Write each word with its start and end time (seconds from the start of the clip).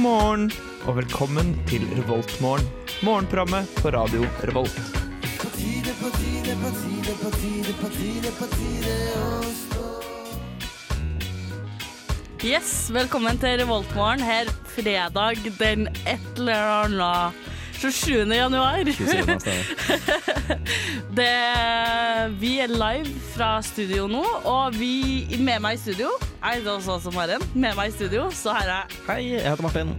God 0.00 0.08
morgen 0.08 0.52
og 0.88 0.94
velkommen 0.96 1.50
til 1.68 1.82
Revoltmorgen. 1.92 2.64
Morgenprogrammet 3.04 3.68
på 3.82 3.90
radio 3.92 4.24
Revolt. 4.48 4.78
Yes, 12.40 12.88
velkommen 12.94 13.42
til 13.44 13.60
Revoltmorgen 13.60 14.24
her 14.24 14.48
fredag 14.72 15.36
den 15.58 15.86
et 16.08 16.40
eller 16.40 16.72
annet 16.78 17.44
27. 17.76 18.24
januar. 18.32 18.80
Det, 21.20 21.36
vi 22.40 22.56
er 22.64 22.72
live 22.72 23.20
fra 23.36 23.58
studio 23.62 24.08
nå, 24.08 24.24
og 24.48 24.80
vi, 24.80 25.26
med 25.36 25.60
meg 25.60 25.76
i 25.76 25.84
studio 25.84 26.16
Jeg 26.40 26.62
er 26.64 26.70
også 26.72 26.98
som 27.04 27.16
har 27.20 27.34
en. 27.36 27.42
Med 27.54 27.76
meg 27.76 27.90
i 27.90 27.92
studio 27.92 28.30
så 28.32 28.54
her 28.56 28.70
er 28.72 28.94
Hei, 29.04 29.34
jeg 29.34 29.44
heter 29.44 29.62
Martin. 29.66 29.90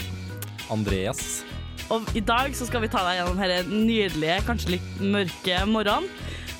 Andreas. 0.73 1.43
Og 1.91 2.07
i 2.15 2.23
dag 2.23 2.55
så 2.55 2.65
skal 2.65 2.81
vi 2.81 2.89
ta 2.89 3.03
deg 3.05 3.19
gjennom 3.19 3.37
denne 3.37 3.83
nydelige, 3.85 4.37
kanskje 4.47 4.77
litt 4.77 5.01
mørke 5.03 5.59
morgenen. 5.69 6.07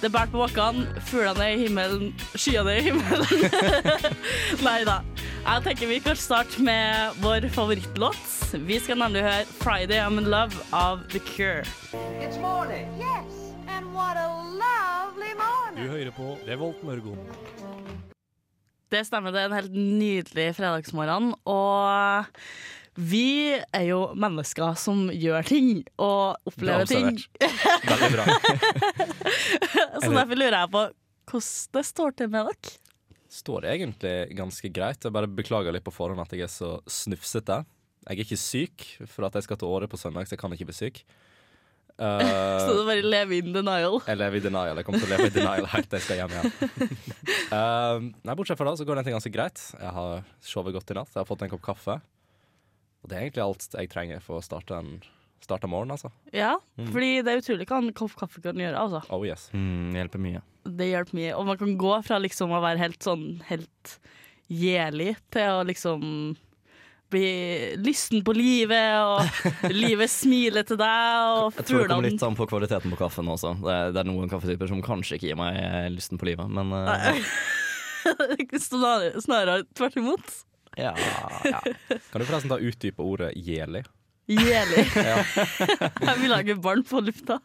Det 0.01 0.09
er 0.09 0.13
bært 0.15 0.31
på 0.33 0.41
bakkene, 0.41 0.85
fuglene 1.07 1.45
er 1.45 1.55
i 1.55 1.65
himmelen, 1.65 2.13
skyene 2.33 2.73
er 2.73 2.81
i 2.81 2.85
himmelen. 2.89 3.97
Nei 4.67 4.79
da. 4.85 4.99
Jeg 5.41 5.65
tenker 5.65 5.89
vi 5.89 5.99
kan 6.05 6.17
starte 6.17 6.61
med 6.65 7.17
vår 7.21 7.47
favorittlåt. 7.53 8.21
Vi 8.67 8.79
skal 8.81 8.99
nemlig 9.01 9.23
høre 9.25 9.45
'Friday 9.61 10.01
I'm 10.01 10.17
in 10.21 10.29
Love' 10.29 10.61
av 10.73 11.05
The 11.09 11.19
Cure. 11.19 11.65
It's 12.21 12.37
morning. 12.41 12.89
Yes, 12.99 13.33
and 13.69 13.93
what 13.93 14.17
a 14.17 14.29
lovely 14.61 15.33
morning. 15.37 15.85
Du 15.85 15.89
hører 15.89 16.11
på 16.11 16.37
Revolt 16.49 16.83
Mørgon. 16.83 17.17
Det 18.91 19.05
stemmer, 19.07 19.31
det 19.31 19.39
er 19.45 19.47
en 19.49 19.55
helt 19.55 19.75
nydelig 19.75 20.49
fredagsmorgen. 20.57 21.31
Og 21.47 22.27
vi 22.99 23.55
er 23.55 23.85
jo 23.87 24.01
mennesker 24.19 24.75
som 24.79 25.05
gjør 25.15 25.47
ting 25.47 25.69
og 25.95 26.51
opplever 26.51 26.89
ting. 26.89 27.15
Veldig 27.87 28.09
bra. 28.17 28.25
Så 30.03 30.11
derfor 30.11 30.35
lurer 30.35 30.57
jeg 30.57 30.73
på 30.73 30.83
hvordan 31.31 31.77
det 31.77 31.85
står 31.87 32.17
til 32.19 32.31
med 32.33 32.49
dere. 32.49 32.73
Står 33.31 33.69
egentlig 33.71 34.15
ganske 34.35 34.73
greit. 34.75 35.05
Jeg 35.07 35.15
bare 35.15 35.31
beklager 35.31 35.71
litt 35.71 35.85
på 35.87 35.93
forhånd 35.95 36.19
at 36.19 36.35
jeg 36.35 36.43
er 36.49 36.51
så 36.51 36.73
snufsete. 36.83 37.61
Jeg 38.03 38.17
er 38.17 38.23
ikke 38.25 38.39
syk, 38.41 38.87
for 39.07 39.29
at 39.29 39.37
jeg 39.37 39.47
skal 39.47 39.61
til 39.61 39.71
Åre 39.71 39.87
på 39.87 39.99
søndag, 40.01 40.27
så 40.27 40.35
jeg 40.35 40.41
kan 40.41 40.51
ikke 40.51 40.67
bli 40.67 40.75
syk. 40.75 41.03
Eh, 42.01 42.59
Så 42.65 42.73
du 42.73 42.83
bare 42.87 43.03
lever 43.05 43.37
in 43.43 43.53
denial. 43.53 43.99
jeg 44.07 44.17
lever 44.17 44.39
i 44.39 44.43
denial. 44.47 44.79
Jeg 44.79 44.87
kommer 44.87 45.03
til 45.03 45.11
å 45.11 45.13
leve 45.13 45.27
i 45.29 45.35
denial 45.35 45.67
helt 45.69 45.89
til 45.91 45.99
jeg 45.99 46.05
skal 46.07 46.21
hjem 46.21 46.33
igjen. 46.33 46.51
Uh, 47.51 48.09
nei, 48.25 48.35
Bortsett 48.39 48.57
fra 48.57 48.71
det 48.71 48.79
så 48.81 48.87
går 48.89 49.01
det 49.01 49.13
ganske 49.13 49.33
greit. 49.33 49.61
Jeg 49.77 49.93
har 49.99 50.23
sovet 50.41 50.73
godt 50.73 50.93
i 50.93 50.97
natt. 50.97 51.13
Jeg 51.13 51.21
har 51.21 51.29
fått 51.29 51.45
en 51.45 51.51
kopp 51.53 51.65
kaffe. 51.71 51.99
Og 53.01 53.09
det 53.09 53.17
er 53.17 53.25
egentlig 53.27 53.45
alt 53.45 53.67
jeg 53.77 53.91
trenger 53.91 54.21
for 54.25 54.39
å 54.39 54.45
starte 54.45 54.77
en 54.77 54.95
starte 55.41 55.65
morgenen, 55.69 55.95
altså. 55.97 56.11
Ja, 56.37 56.51
fordi 56.93 57.23
det 57.25 57.31
er 57.33 57.39
utrolig 57.41 57.65
hva 57.69 57.79
en 57.81 57.93
kopp 57.97 58.13
kaffe 58.19 58.43
kan 58.43 58.59
gjøre. 58.61 58.77
Altså. 58.77 59.01
Oh 59.09 59.23
yes. 59.25 59.47
Mm, 59.57 59.89
hjelper 59.97 60.21
mye. 60.21 60.41
Det 60.69 60.89
hjelper 60.91 61.17
mye. 61.17 61.31
Og 61.37 61.47
man 61.49 61.57
kan 61.57 61.73
gå 61.81 61.95
fra 62.05 62.19
liksom 62.21 62.53
å 62.53 62.61
være 62.61 62.81
helt 62.83 63.01
sånn 63.01 63.25
helt 63.49 63.95
gjerlig 64.51 65.15
til 65.33 65.49
å 65.57 65.63
liksom 65.65 66.03
bli 67.11 67.31
lysten 67.81 68.23
på 68.25 68.35
livet, 68.35 68.97
og 69.03 69.71
livet 69.73 70.11
smiler 70.11 70.65
til 70.67 70.79
deg, 70.79 71.31
og 71.35 71.59
Jeg 71.59 71.67
tror 71.69 71.83
det 71.83 71.89
kommer 71.91 72.07
litt 72.09 72.25
an 72.27 72.37
på 72.39 72.47
kvaliteten 72.49 72.93
på 72.93 72.99
kaffen 73.01 73.31
også. 73.31 73.55
Det 73.61 73.73
er, 73.75 73.95
det 73.95 74.03
er 74.03 74.09
noen 74.09 74.31
kaffetyper 74.31 74.71
som 74.71 74.83
kanskje 74.85 75.19
ikke 75.19 75.31
gir 75.31 75.39
meg 75.39 75.59
eh, 75.59 75.89
lysten 75.93 76.21
på 76.21 76.31
livet, 76.31 76.51
men 76.51 76.73
uh, 76.73 77.23
Snarere, 78.61 79.21
snarere 79.21 79.61
tvert 79.77 79.97
imot. 80.01 80.37
ja, 80.79 80.95
ja. 81.45 81.59
Kan 82.09 82.21
du 82.21 82.25
forresten 82.25 82.49
ta 82.49 82.57
utdype 82.57 83.03
ordet 83.05 83.33
jeli? 83.37 83.83
Gjerlig. 84.31 84.85
Jeg 86.07 86.17
vil 86.21 86.31
lage 86.31 86.55
barn 86.61 86.83
på 86.87 87.01
lufta. 87.03 87.39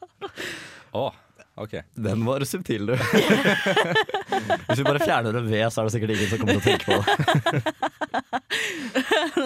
Å, 0.95 1.07
OK. 1.57 1.75
Den 1.95 2.25
var 2.27 2.45
subtil, 2.45 2.87
du. 2.87 2.97
Hvis 4.67 4.79
vi 4.79 4.85
bare 4.85 5.01
fjerner 5.01 5.39
en 5.39 5.47
V, 5.49 5.71
så 5.73 5.81
er 5.81 5.85
det 5.89 5.93
sikkert 5.95 6.13
ingen 6.13 6.29
som 6.29 6.39
kommer 6.43 6.53
til 6.53 6.61
å 6.61 6.67
tenke 6.67 6.85
på 6.85 6.97
det. 7.01 7.13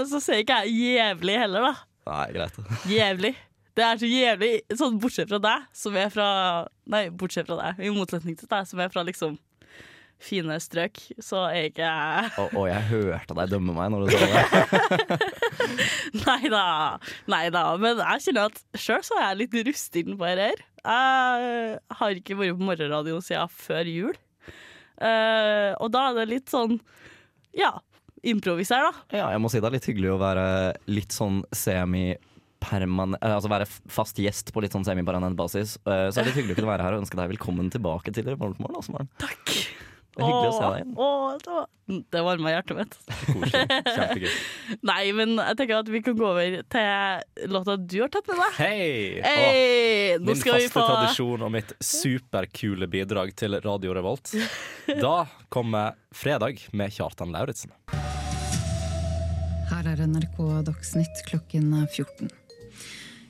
Så 0.11 0.19
sier 0.23 0.43
ikke 0.43 0.57
jeg 0.65 0.97
jævlig 0.97 1.37
heller, 1.39 1.61
da. 1.69 1.73
Nei, 2.11 2.27
greit. 2.35 2.59
Jævlig. 2.91 3.35
Det 3.79 3.85
er 3.87 4.01
så 4.01 4.09
jævlig, 4.11 4.51
sånn 4.77 4.97
bortsett 5.01 5.31
fra 5.31 5.39
deg, 5.45 5.69
som 5.79 5.95
er 5.97 6.11
fra 6.11 6.27
Nei, 6.91 7.05
bortsett 7.15 7.47
fra 7.47 7.57
deg, 7.61 7.79
i 7.87 7.93
motsetning 7.95 8.35
til 8.39 8.51
deg, 8.51 8.67
som 8.67 8.83
er 8.83 8.91
fra 8.91 9.05
liksom 9.07 9.39
fine 10.21 10.57
strøk, 10.61 11.01
så 11.23 11.47
er 11.49 11.71
ikke 11.71 11.87
jeg 11.87 12.33
Og, 12.43 12.55
og 12.61 12.67
jeg 12.69 12.87
hørte 12.91 13.37
deg 13.39 13.53
dømme 13.55 13.75
meg 13.77 13.93
når 13.93 14.05
du 14.05 14.15
sa 14.15 14.29
det. 14.31 15.29
Nei 16.27 16.51
da. 16.53 16.65
Nei 17.31 17.45
da. 17.55 17.65
Men 17.81 18.03
jeg 18.05 18.27
kjenner 18.27 18.51
at 18.51 18.81
sjøl 18.81 19.05
så 19.07 19.19
er 19.19 19.27
jeg 19.31 19.41
litt 19.45 19.59
rusten 19.71 20.19
på 20.21 20.29
dette 20.29 20.49
her. 20.51 20.65
Jeg 20.81 21.99
har 22.01 22.21
ikke 22.21 22.39
vært 22.41 22.59
på 22.59 22.69
morgenradioen 22.71 23.25
siden 23.25 23.53
før 23.53 23.91
jul. 23.91 24.19
Uh, 25.01 25.73
og 25.81 25.89
da 25.95 26.11
er 26.11 26.19
det 26.21 26.27
litt 26.29 26.53
sånn 26.53 26.77
ja, 27.57 27.73
improviser, 28.21 28.83
da. 28.85 29.05
Ja, 29.17 29.29
jeg 29.33 29.41
må 29.41 29.49
si 29.49 29.61
det 29.63 29.71
er 29.71 29.79
litt 29.79 29.89
hyggelig 29.89 30.13
å 30.13 30.21
være 30.21 30.45
litt 30.93 31.17
sånn 31.17 31.41
semi 31.57 32.11
permanent 32.61 33.17
Altså 33.25 33.49
være 33.49 33.65
fast 33.65 34.19
gjest 34.21 34.53
på 34.53 34.61
litt 34.61 34.75
sånn 34.77 34.85
semipermanent 34.85 35.39
basis. 35.39 35.79
Uh, 35.89 36.13
Så 36.13 36.21
er 36.21 36.27
det 36.27 36.33
litt 36.35 36.43
hyggelig 36.43 36.59
å 36.59 36.61
kunne 36.61 36.73
være 36.75 36.89
her 36.89 36.97
og 36.99 37.07
ønske 37.07 37.17
deg 37.17 37.33
velkommen 37.33 37.73
tilbake 37.73 38.13
til 38.13 38.29
Revoltmorgen. 38.29 38.83
Altså, 38.83 39.07
Takk. 39.25 39.57
Det 40.11 40.25
er 40.25 40.27
hyggelig 40.27 40.49
å 40.51 40.55
se 40.57 40.63
deg 40.65 40.81
igjen. 40.81 40.95
Åh, 40.99 41.27
det, 41.39 41.53
var, 41.55 41.67
det 42.15 42.23
varma 42.27 42.53
hjertet 42.53 42.79
mitt. 42.81 42.97
Koselig. 43.29 43.77
Kjempegøy. 43.87 44.33
Nei, 44.91 45.05
men 45.17 45.37
jeg 45.39 45.59
tenker 45.61 45.77
at 45.79 45.93
vi 45.95 46.01
kan 46.07 46.17
gå 46.19 46.27
over 46.27 46.57
til 46.75 47.47
låta 47.55 47.77
du 47.79 47.97
har 48.01 48.11
tatt 48.13 48.31
med 48.33 48.41
deg. 48.43 48.59
Hei! 48.59 48.91
Hey, 49.23 50.19
Min 50.19 50.41
faste 50.41 50.73
få 50.75 50.85
tradisjon 50.89 51.47
og 51.47 51.55
mitt 51.55 51.77
superkule 51.79 52.91
bidrag 52.91 53.33
til 53.39 53.61
Radio 53.63 53.95
Revolt. 53.97 54.35
Da 55.05 55.17
kommer 55.53 55.95
Fredag 56.11 56.65
med 56.75 56.91
Kjartan 56.91 57.31
Lauritzen. 57.31 57.71
Her 59.71 59.87
er 59.87 60.03
NRK 60.11 60.41
Dagsnytt 60.67 61.23
klokken 61.31 61.71
14. 61.87 62.27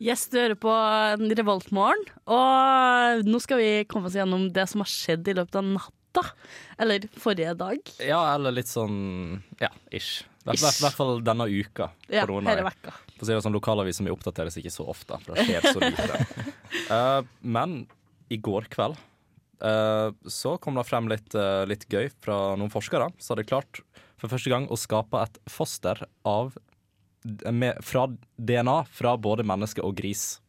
Yes, 0.00 0.22
du 0.32 0.38
hører 0.40 0.56
på 0.56 0.72
Revoltmorgen, 1.36 2.06
og 2.24 3.26
nå 3.28 3.40
skal 3.44 3.58
vi 3.60 3.70
komme 3.84 4.08
oss 4.08 4.16
gjennom 4.16 4.46
det 4.54 4.64
som 4.70 4.80
har 4.80 4.88
skjedd 4.88 5.28
i 5.28 5.34
løpet 5.36 5.58
av 5.60 5.66
natta. 5.66 6.22
Eller 6.80 7.04
forrige 7.20 7.52
dag. 7.60 7.92
Ja, 8.00 8.22
eller 8.32 8.54
litt 8.56 8.70
sånn 8.70 9.42
ja, 9.60 9.68
ish. 9.92 10.24
I 10.48 10.56
hvert, 10.56 10.96
fall 10.96 11.20
denne 11.20 11.44
uka. 11.52 11.90
Ja, 12.08 12.24
hele 12.24 12.64
vekka. 12.64 12.94
For 13.12 13.26
å 13.26 13.28
si 13.28 13.34
det 13.34 13.42
sånn, 13.44 13.52
Lokalaviser 13.58 14.08
vi 14.08 14.14
oppdateres 14.14 14.56
ikke 14.56 14.72
så 14.72 14.88
ofte, 14.88 15.20
for 15.20 15.36
det 15.36 15.44
skjer 15.44 15.68
så 15.68 15.84
lite. 15.84 16.48
uh, 16.88 17.20
men 17.58 17.82
i 18.32 18.40
går 18.40 18.70
kveld 18.72 18.96
uh, 18.96 20.16
så 20.24 20.56
kom 20.64 20.80
det 20.80 20.86
frem 20.88 21.12
litt, 21.12 21.36
uh, 21.36 21.68
litt 21.68 21.84
gøy 21.92 22.08
fra 22.24 22.40
noen 22.56 22.72
forskere 22.72 23.12
som 23.20 23.34
hadde 23.34 23.50
klart 23.52 23.82
for 24.20 24.32
første 24.32 24.52
gang 24.52 24.68
å 24.72 24.80
skape 24.80 25.20
et 25.20 25.36
foster 25.48 26.00
av, 26.28 26.56
med, 27.52 27.78
fra 27.84 28.06
DNA 28.36 28.76
fra 28.90 29.16
både 29.20 29.44
menneske 29.46 29.82
og 29.84 29.96
gris. 29.98 30.40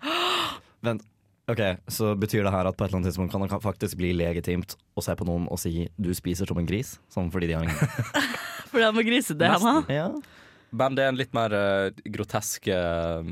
Vent, 0.84 1.04
ok, 1.50 1.62
Så 1.92 2.14
betyr 2.16 2.46
det 2.46 2.54
her 2.54 2.68
at 2.70 2.76
på 2.76 2.84
et 2.84 2.88
eller 2.88 3.00
annet 3.00 3.10
tidspunkt 3.12 3.34
kan 3.34 3.44
det 3.44 3.62
faktisk 3.62 3.98
bli 4.00 4.14
legitimt 4.16 4.76
å 4.96 5.04
se 5.04 5.16
på 5.16 5.28
noen 5.28 5.48
og 5.50 5.60
si 5.60 5.88
'du 5.96 6.12
spiser 6.16 6.48
som 6.48 6.58
en 6.58 6.68
gris'? 6.68 6.98
Sånn 7.12 7.30
fordi 7.30 7.50
de 7.50 7.58
har 7.58 7.68
en 7.68 7.70
Fordi 8.70 8.84
de 8.84 8.92
må 8.94 9.02
grise 9.02 9.34
det 9.34 9.50
Nesten. 9.50 9.84
hjemme. 9.88 9.94
Ja. 9.94 10.10
Men 10.70 10.94
det 10.94 11.02
er 11.02 11.08
en 11.10 11.18
litt 11.18 11.32
mer 11.34 11.50
uh, 11.50 11.90
grotesk 12.06 12.68
uh, 12.70 13.26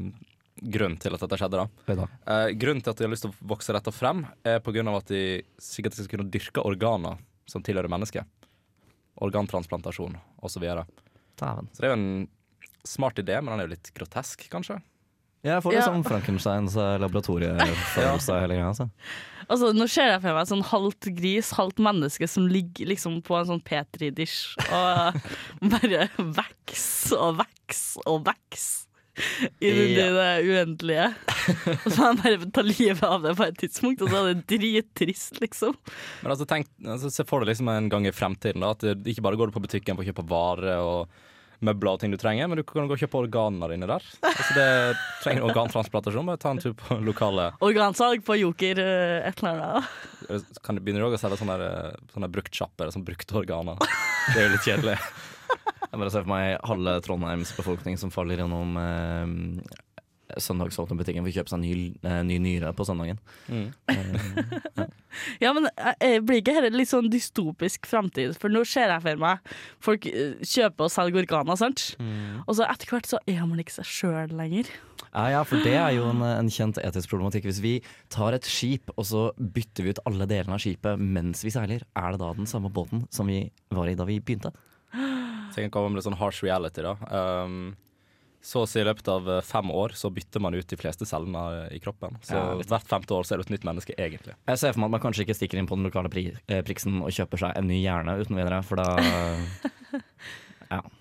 grunn 0.59 0.97
til 0.99 1.15
at 1.15 1.23
dette 1.23 1.39
skjedde. 1.39 1.67
da. 1.87 2.07
Eh, 2.27 2.49
grunnen 2.59 2.83
til 2.83 2.91
at 2.91 2.99
de 2.99 3.07
har 3.07 3.13
lyst 3.13 3.23
til 3.27 3.31
å 3.33 3.49
vokse 3.55 3.75
dette 3.75 3.93
frem, 3.95 4.25
er 4.43 4.59
på 4.59 4.75
grunn 4.75 4.91
av 4.91 5.01
at 5.01 5.13
de 5.13 5.43
sikkert 5.63 5.95
skal 5.95 6.11
kunne 6.11 6.31
dyrke 6.35 6.65
organer 6.67 7.21
som 7.49 7.63
tilhører 7.63 7.91
mennesket. 7.93 8.27
Organtransplantasjon 9.23 10.19
osv. 10.19 10.51
Så, 10.51 10.63
videre. 10.63 10.85
Så 11.39 11.79
det 11.79 11.87
er 11.87 11.93
jo 11.93 11.99
en 11.99 12.11
smart 12.89 13.21
idé, 13.23 13.39
men 13.43 13.53
den 13.55 13.61
er 13.63 13.69
jo 13.69 13.75
litt 13.77 13.91
grotesk, 13.97 14.49
kanskje. 14.53 14.81
Ja, 15.47 15.55
Jeg 15.59 15.63
får 15.63 15.71
litt 15.77 15.79
Ja. 15.85 15.89
sånn 15.93 16.03
Frankensteins 16.07 16.75
eh, 16.77 16.97
laboratoriefølelse 16.99 18.33
av 18.35 18.41
hele 18.43 18.57
greia. 18.59 18.71
Altså. 18.73 18.89
Altså, 19.49 19.71
nå 19.73 19.87
ser 19.89 20.11
jeg 20.11 20.21
for 20.25 20.35
meg 20.37 20.49
sånn 20.51 20.65
halvt 20.67 21.07
gris, 21.17 21.53
halvt 21.57 21.79
menneske 21.81 22.27
som 22.29 22.49
ligger 22.51 22.91
liksom 22.91 23.21
på 23.25 23.37
en 23.39 23.47
sånn 23.53 23.63
Petri-dish 23.65 24.57
og 24.67 25.17
bare 25.73 26.09
veks 26.19 26.89
og 27.17 27.39
veks 27.39 27.85
og 28.05 28.27
veks 28.27 28.67
i 29.63 29.71
Ja. 29.97 30.11
det 30.15 30.27
uendelige. 30.47 31.07
Og 31.87 31.89
så 31.91 32.11
må 32.15 32.29
jeg 32.29 32.39
bare 32.43 32.51
ta 32.55 32.63
livet 32.67 33.03
av 33.09 33.23
det 33.25 33.33
på 33.39 33.47
et 33.49 33.57
tidspunkt, 33.63 34.03
og 34.05 34.13
så 34.13 34.21
er 34.21 34.35
det 34.35 34.45
drittrist, 34.53 35.41
liksom. 35.43 35.75
Men 36.23 36.35
altså, 36.35 36.47
tenk, 36.47 36.69
altså, 36.85 37.11
Se 37.11 37.25
for 37.27 37.41
deg 37.43 37.51
liksom 37.55 37.71
en 37.73 37.89
gang 37.91 38.07
i 38.07 38.13
fremtiden 38.15 38.63
da, 38.63 38.75
at 38.77 38.85
det 38.85 39.15
ikke 39.15 39.25
bare 39.27 39.39
går 39.41 39.51
du 39.51 39.57
på 39.57 39.65
butikken 39.65 39.97
for 39.99 40.05
å 40.05 40.11
kjøpe 40.13 40.27
varer 40.29 40.83
og 40.85 41.17
møbler 41.65 41.97
og 41.97 42.03
ting 42.03 42.13
du 42.13 42.19
trenger, 42.21 42.49
men 42.51 42.61
du 42.61 42.65
kan 42.67 42.87
gå 42.89 42.95
og 42.95 43.01
kjøpe 43.03 43.21
organene 43.23 43.71
dine 43.73 43.89
der. 43.91 44.05
Altså, 44.23 44.49
det 44.57 44.69
trenger 45.25 45.43
du 45.43 45.49
organtransplantasjon, 45.51 46.29
bare 46.29 46.41
ta 46.43 46.53
en 46.55 46.63
tur 46.63 46.77
på 46.79 46.99
lokale 47.03 47.49
Organsalg 47.65 48.23
på 48.27 48.39
Joker, 48.39 48.83
eh, 48.83 49.29
et 49.29 49.43
eller 49.43 49.65
annet. 49.65 50.53
Kan 50.65 50.79
du 50.79 50.85
begynne 50.85 51.09
å 51.09 51.21
selge 51.21 51.41
sånne, 51.41 51.59
der, 51.61 51.99
sånne 52.15 52.31
bruktsjapper, 52.33 52.93
sånn 52.95 53.07
brukte 53.07 53.41
organer. 53.43 53.81
Det 54.33 54.39
er 54.39 54.47
jo 54.49 54.55
litt 54.55 54.69
kjedelig. 54.69 54.97
Jeg 55.89 55.97
bare 55.97 56.13
ser 56.13 56.25
for 56.27 56.31
meg 56.31 56.59
halve 56.69 56.99
Trondheims 57.07 57.55
befolkning 57.57 57.97
som 58.01 58.13
faller 58.13 58.43
gjennom 58.43 58.75
eh, 58.83 59.79
søndagsåpne 60.37 60.99
butikken 60.99 61.25
for 61.25 61.33
å 61.33 61.37
kjøpe 61.39 61.53
seg 61.53 61.63
ny, 61.63 61.73
eh, 62.05 62.21
ny 62.27 62.39
nyre 62.43 62.73
på 62.77 62.87
søndagen. 62.89 63.21
Mm. 63.49 63.69
Eh, 63.89 64.87
Ja, 65.43 65.53
men 65.57 65.67
eh, 65.73 65.95
eh, 66.05 66.19
blir 66.23 66.43
ikke 66.43 66.55
dette 66.59 66.77
litt 66.77 66.91
sånn 66.91 67.09
dystopisk 67.11 67.89
framtid? 67.89 68.37
For 68.39 68.53
nå 68.53 68.63
ser 68.69 68.93
jeg 68.93 69.05
for 69.05 69.23
meg 69.23 69.55
folk 69.85 70.07
kjøper 70.07 70.87
og 70.87 70.93
selger 70.93 71.23
organer, 71.25 71.59
sant? 71.59 71.85
Og 72.45 72.59
så 72.59 72.67
etter 72.69 72.93
hvert 72.93 73.09
så 73.09 73.21
er 73.27 73.41
man 73.49 73.63
ikke 73.63 73.79
seg 73.79 73.89
sjøl 73.89 74.37
lenger. 74.39 74.71
Ja, 75.09 75.25
ja, 75.33 75.43
for 75.49 75.65
det 75.65 75.75
er 75.79 75.93
jo 75.97 76.07
en, 76.11 76.23
en 76.27 76.53
kjent 76.53 76.79
etisk 76.83 77.11
problematikk. 77.13 77.49
Hvis 77.49 77.63
vi 77.65 77.75
tar 78.13 78.37
et 78.37 78.47
skip, 78.49 78.93
og 78.97 79.09
så 79.09 79.29
bytter 79.39 79.87
vi 79.87 79.95
ut 79.97 80.03
alle 80.09 80.29
delene 80.31 80.59
av 80.59 80.63
skipet 80.63 81.01
mens 81.01 81.43
vi 81.47 81.55
seiler, 81.55 81.85
er 81.97 82.15
det 82.15 82.23
da 82.23 82.33
den 82.37 82.51
samme 82.51 82.71
båten 82.73 83.07
som 83.15 83.31
vi 83.31 83.47
var 83.75 83.89
i 83.91 83.97
da 83.99 84.07
vi 84.09 84.21
begynte? 84.21 84.53
Tenk 85.57 85.73
å 85.73 85.79
komme 85.79 85.95
med 85.95 86.03
litt 86.03 86.09
sånn 86.09 86.21
harsh 86.21 86.45
reality, 86.45 86.85
da. 86.85 86.95
Um, 87.09 87.73
så 88.41 88.63
å 88.63 88.69
si 88.71 88.79
i 88.81 88.85
løpet 88.87 89.09
av 89.11 89.27
eh, 89.29 89.41
fem 89.45 89.71
år 89.75 89.93
så 89.99 90.11
bytter 90.15 90.41
man 90.41 90.55
ut 90.55 90.69
de 90.71 90.77
fleste 90.79 91.05
cellene 91.09 91.43
i 91.75 91.81
kroppen. 91.83 92.17
Så 92.25 92.37
Ja, 92.39 92.55
hvert 92.71 92.87
femte 92.89 93.17
år 93.17 93.27
så 93.27 93.35
er 93.35 93.43
du 93.43 93.47
et 93.49 93.51
nytt 93.57 93.67
menneske, 93.67 93.97
egentlig. 93.99 94.37
Jeg 94.49 94.61
ser 94.63 94.73
for 94.73 94.81
meg 94.85 94.89
at 94.93 94.95
man 94.97 95.03
kanskje 95.09 95.25
ikke 95.27 95.37
stikker 95.37 95.59
inn 95.61 95.67
på 95.69 95.77
den 95.77 95.89
lokale 95.89 96.09
pri 96.13 96.29
eh, 96.47 96.63
Priksen 96.67 97.01
og 97.03 97.11
kjøper 97.15 97.43
seg 97.43 97.59
en 97.59 97.67
ny 97.69 97.81
hjerne 97.83 98.15
uten 98.23 98.39
videre, 98.39 98.63
for 98.63 98.79
da 98.81 98.87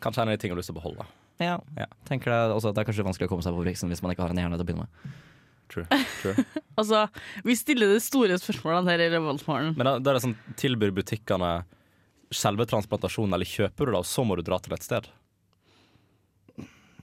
Kanskje 0.02 0.22
en 0.24 0.30
av 0.30 0.34
de 0.34 0.40
tingene 0.42 0.56
du 0.56 0.60
har 0.60 0.64
lyst 0.64 0.72
til 0.72 0.78
å 0.78 0.82
beholde. 0.82 1.06
Ja, 1.44 1.58
Ja. 1.78 1.86
tenker 2.08 2.32
jeg 2.34 2.52
også 2.56 2.70
at 2.72 2.76
det 2.78 2.82
er 2.82 2.88
kanskje 2.90 3.04
vanskelig 3.06 3.28
å 3.28 3.32
komme 3.36 3.44
seg 3.46 3.54
på 3.54 3.64
Priksen 3.66 3.92
hvis 3.92 4.02
man 4.02 4.14
ikke 4.14 4.24
har 4.26 4.32
en 4.34 4.40
hjerne 4.42 4.58
til 4.58 4.64
å 4.64 4.68
begynne 4.70 4.88
med. 4.88 5.18
True. 5.70 5.86
True. 6.22 6.46
Altså, 6.78 7.08
vi 7.44 7.56
stiller 7.58 7.90
de 7.90 7.98
store 8.00 8.36
spørsmålene 8.38 8.92
her 8.94 9.02
i 9.02 9.08
Revoltmorgen. 9.10 9.72
Men 9.76 9.88
da, 9.90 9.94
da 9.98 10.12
er 10.12 10.18
det 10.20 10.24
sånn, 10.28 10.36
tilbyr 10.62 10.92
butikkene 10.94 11.64
selve 12.30 12.68
transplantasjonen, 12.70 13.34
eller 13.34 13.50
kjøper 13.50 13.90
du 13.90 13.96
det, 13.96 14.02
og 14.04 14.06
så 14.06 14.22
må 14.28 14.38
du 14.38 14.44
dra 14.46 14.60
til 14.62 14.76
et 14.78 14.86
sted? 14.86 15.08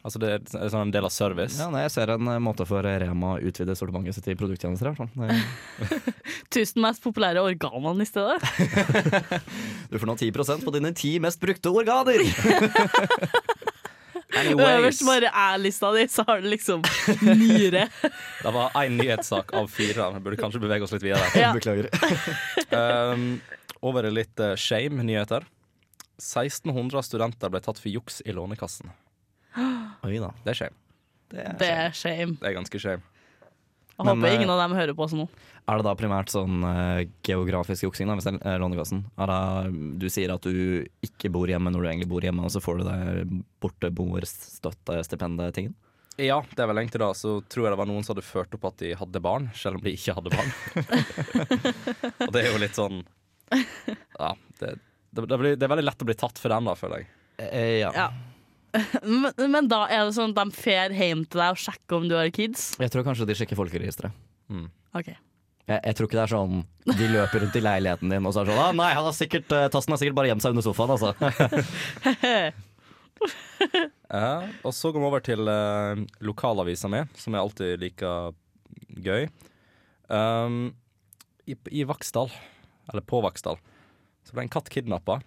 Altså 0.05 0.21
det 0.21 0.29
er 0.37 0.69
sånn 0.69 0.83
en 0.85 0.91
del 0.93 1.07
av 1.09 1.13
service. 1.15 1.57
Ja, 1.57 1.71
nei, 1.73 1.87
jeg 1.87 1.93
ser 1.95 2.11
en 2.13 2.29
eh, 2.29 2.41
måte 2.45 2.67
for 2.69 2.85
Rema 2.85 3.31
å 3.39 3.41
utvide 3.41 3.73
sortimentet 3.79 4.13
sitt 4.19 4.27
i 4.29 4.35
produkttjenester. 4.37 4.91
i 4.91 4.93
hvert 4.93 5.01
fall. 5.01 5.13
Det- 5.17 6.15
Tusen 6.55 6.83
mest 6.85 7.01
populære 7.03 7.41
organene 7.41 8.05
i 8.05 8.09
stedet. 8.09 8.37
Du 9.91 9.97
får 10.01 10.09
nå 10.11 10.15
10% 10.21 10.65
på 10.67 10.73
dine 10.75 10.91
ti 10.97 11.15
mest 11.23 11.41
brukte 11.41 11.71
organer! 11.73 12.21
Øverst 14.35 15.05
bare 15.07 15.29
er-lista 15.31 15.93
di, 15.95 16.05
så 16.11 16.25
har 16.27 16.41
du 16.43 16.49
liksom 16.51 16.83
nyre. 17.23 17.85
Det 18.43 18.53
var 18.57 18.75
én 18.81 18.97
nyhetssak 18.99 19.53
av 19.55 19.69
fire. 19.71 20.09
Vi 20.17 20.23
burde 20.25 20.41
kanskje 20.41 20.61
bevege 20.65 20.83
oss 20.87 20.95
litt 20.97 21.05
videre. 21.07 21.29
Ja. 21.39 21.53
Beklager. 21.55 21.87
Um, 22.75 23.37
over 23.85 24.09
i 24.09 24.11
litt 24.11 24.43
uh, 24.43 24.57
shame-nyheter. 24.59 25.47
1600 26.19 27.03
studenter 27.07 27.53
ble 27.55 27.63
tatt 27.63 27.79
for 27.79 27.93
juks 27.95 28.21
i 28.27 28.35
Lånekassen. 28.35 28.91
Oi 30.07 30.17
da. 30.23 30.31
Det 30.45 30.51
er 30.55 30.59
shame. 30.65 30.77
Det 31.35 31.41
er, 31.43 31.53
Det 31.61 31.69
er 31.73 31.91
shame. 31.97 32.33
Det 32.41 32.47
er 32.51 32.55
ganske 32.59 32.79
shame. 32.83 33.03
Jeg 33.95 34.03
Men, 34.09 34.17
håper 34.19 34.27
eh, 34.27 34.35
ingen 34.41 34.51
av 34.51 34.59
dem 34.59 34.73
hører 34.75 34.95
på 34.99 35.05
oss 35.07 35.13
nå. 35.15 35.25
er 35.71 35.77
det 35.79 35.85
da 35.87 35.93
primært 35.95 36.27
sånn 36.33 36.65
eh, 36.67 37.05
geografisk 37.27 37.85
juksing, 37.87 38.07
da, 38.11 38.17
hvis 38.19 38.27
er 38.35 38.59
Lånekassen? 38.59 39.05
Er 39.23 39.27
det, 39.31 39.39
du 40.03 40.09
sier 40.11 40.31
at 40.35 40.43
du 40.43 40.83
ikke 41.07 41.31
bor 41.33 41.47
hjemme 41.51 41.71
når 41.71 41.81
du 41.81 41.87
egentlig 41.93 42.11
bor 42.11 42.23
hjemme, 42.27 42.43
og 42.43 42.51
så 42.51 42.59
får 42.65 42.75
du 42.81 42.85
det 42.89 42.99
borteboerstøtte-stipendet-tingen? 43.63 45.75
Ja, 46.19 46.41
det 46.55 46.63
er 46.63 46.69
vel 46.71 46.79
egentlig 46.79 47.01
da 47.03 47.09
Så 47.19 47.41
tror 47.51 47.65
jeg 47.67 47.73
det 47.75 47.79
var 47.81 47.89
noen 47.91 48.05
som 48.07 48.15
hadde 48.15 48.23
ført 48.27 48.53
opp 48.55 48.65
at 48.69 48.77
de 48.83 48.93
hadde 48.99 49.19
barn, 49.23 49.49
selv 49.59 49.75
om 49.81 49.83
de 49.83 49.91
ikke 49.97 50.15
hadde 50.15 50.31
barn. 50.31 50.51
Og 52.29 52.31
det 52.35 52.41
er 52.45 52.51
jo 52.53 52.61
litt 52.63 52.79
sånn 52.79 53.01
Ja, 53.55 54.31
det, 54.61 54.69
det, 55.11 55.27
det, 55.27 55.39
blir, 55.39 55.57
det 55.59 55.67
er 55.67 55.73
veldig 55.75 55.87
lett 55.89 56.03
å 56.03 56.07
bli 56.11 56.17
tatt 56.19 56.39
for 56.43 56.49
den, 56.55 56.67
da, 56.71 56.75
føler 56.79 56.97
jeg. 57.03 57.09
Eh, 57.47 57.79
ja. 57.83 57.91
Men, 59.05 59.33
men 59.53 59.69
da 59.71 59.85
er 59.87 60.09
det 60.09 60.15
sånn 60.17 60.33
at 60.35 60.41
de 60.41 60.51
fer 60.57 60.91
hjem 60.97 61.21
til 61.31 61.39
deg 61.43 61.51
og 61.55 61.61
sjekker 61.63 61.95
om 62.01 62.09
du 62.11 62.15
har 62.19 62.27
kids? 62.35 62.73
Jeg 62.83 62.91
tror 62.91 63.05
kanskje 63.07 63.29
de 63.29 63.37
sjekker 63.39 63.57
folkeregisteret. 63.59 64.11
Ok. 64.95 65.09
Jeg, 65.65 65.79
jeg 65.79 65.97
tror 65.97 66.07
ikke 66.09 66.19
det 66.19 66.27
er 66.27 66.35
sånn 66.35 66.57
de 66.99 67.07
løper 67.09 67.41
rundt 67.41 67.55
i 67.57 67.63
leiligheten 67.65 68.11
din 68.13 68.27
og 68.29 68.33
så 68.37 68.43
er 68.43 68.49
sånn 68.51 68.61
ah, 68.61 68.75
Nei, 68.77 68.91
han 68.93 69.07
har 69.07 69.15
sikkert, 69.17 69.49
eh, 69.57 69.71
tassen 69.73 69.95
har 69.95 70.01
sikkert 70.03 70.19
bare 70.19 70.29
gjemt 70.29 70.45
seg 70.45 70.53
under 70.53 70.67
sofaen, 70.67 70.93
altså. 70.93 71.11
ja, 74.21 74.35
og 74.61 74.73
så 74.77 74.93
går 74.93 75.01
vi 75.01 75.09
over 75.09 75.25
til 75.25 75.41
uh, 75.49 75.97
lokalavisa 76.21 76.85
mi, 76.93 77.01
som 77.17 77.33
er 77.33 77.41
alltid 77.41 77.81
like 77.81 78.05
gøy. 79.07 79.25
Um, 80.13 80.77
i, 81.49 81.57
I 81.73 81.89
Vaksdal, 81.89 82.29
eller 82.93 83.01
på 83.09 83.25
Vaksdal, 83.25 83.57
så 84.25 84.33
ble 84.37 84.45
en 84.45 84.53
katt 84.53 84.69
kidnappa 84.73 85.21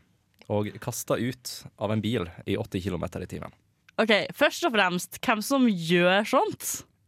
og 0.54 0.70
kasta 0.84 1.18
ut 1.20 1.54
av 1.84 1.92
en 1.92 2.02
bil 2.04 2.28
i 2.46 2.56
80 2.58 2.84
km 2.86 3.04
i 3.22 3.30
timen. 3.30 3.56
OK, 3.98 4.14
først 4.38 4.68
og 4.68 4.76
fremst, 4.76 5.18
hvem 5.26 5.42
som 5.44 5.66
gjør 5.68 6.28
sånt? 6.30 6.68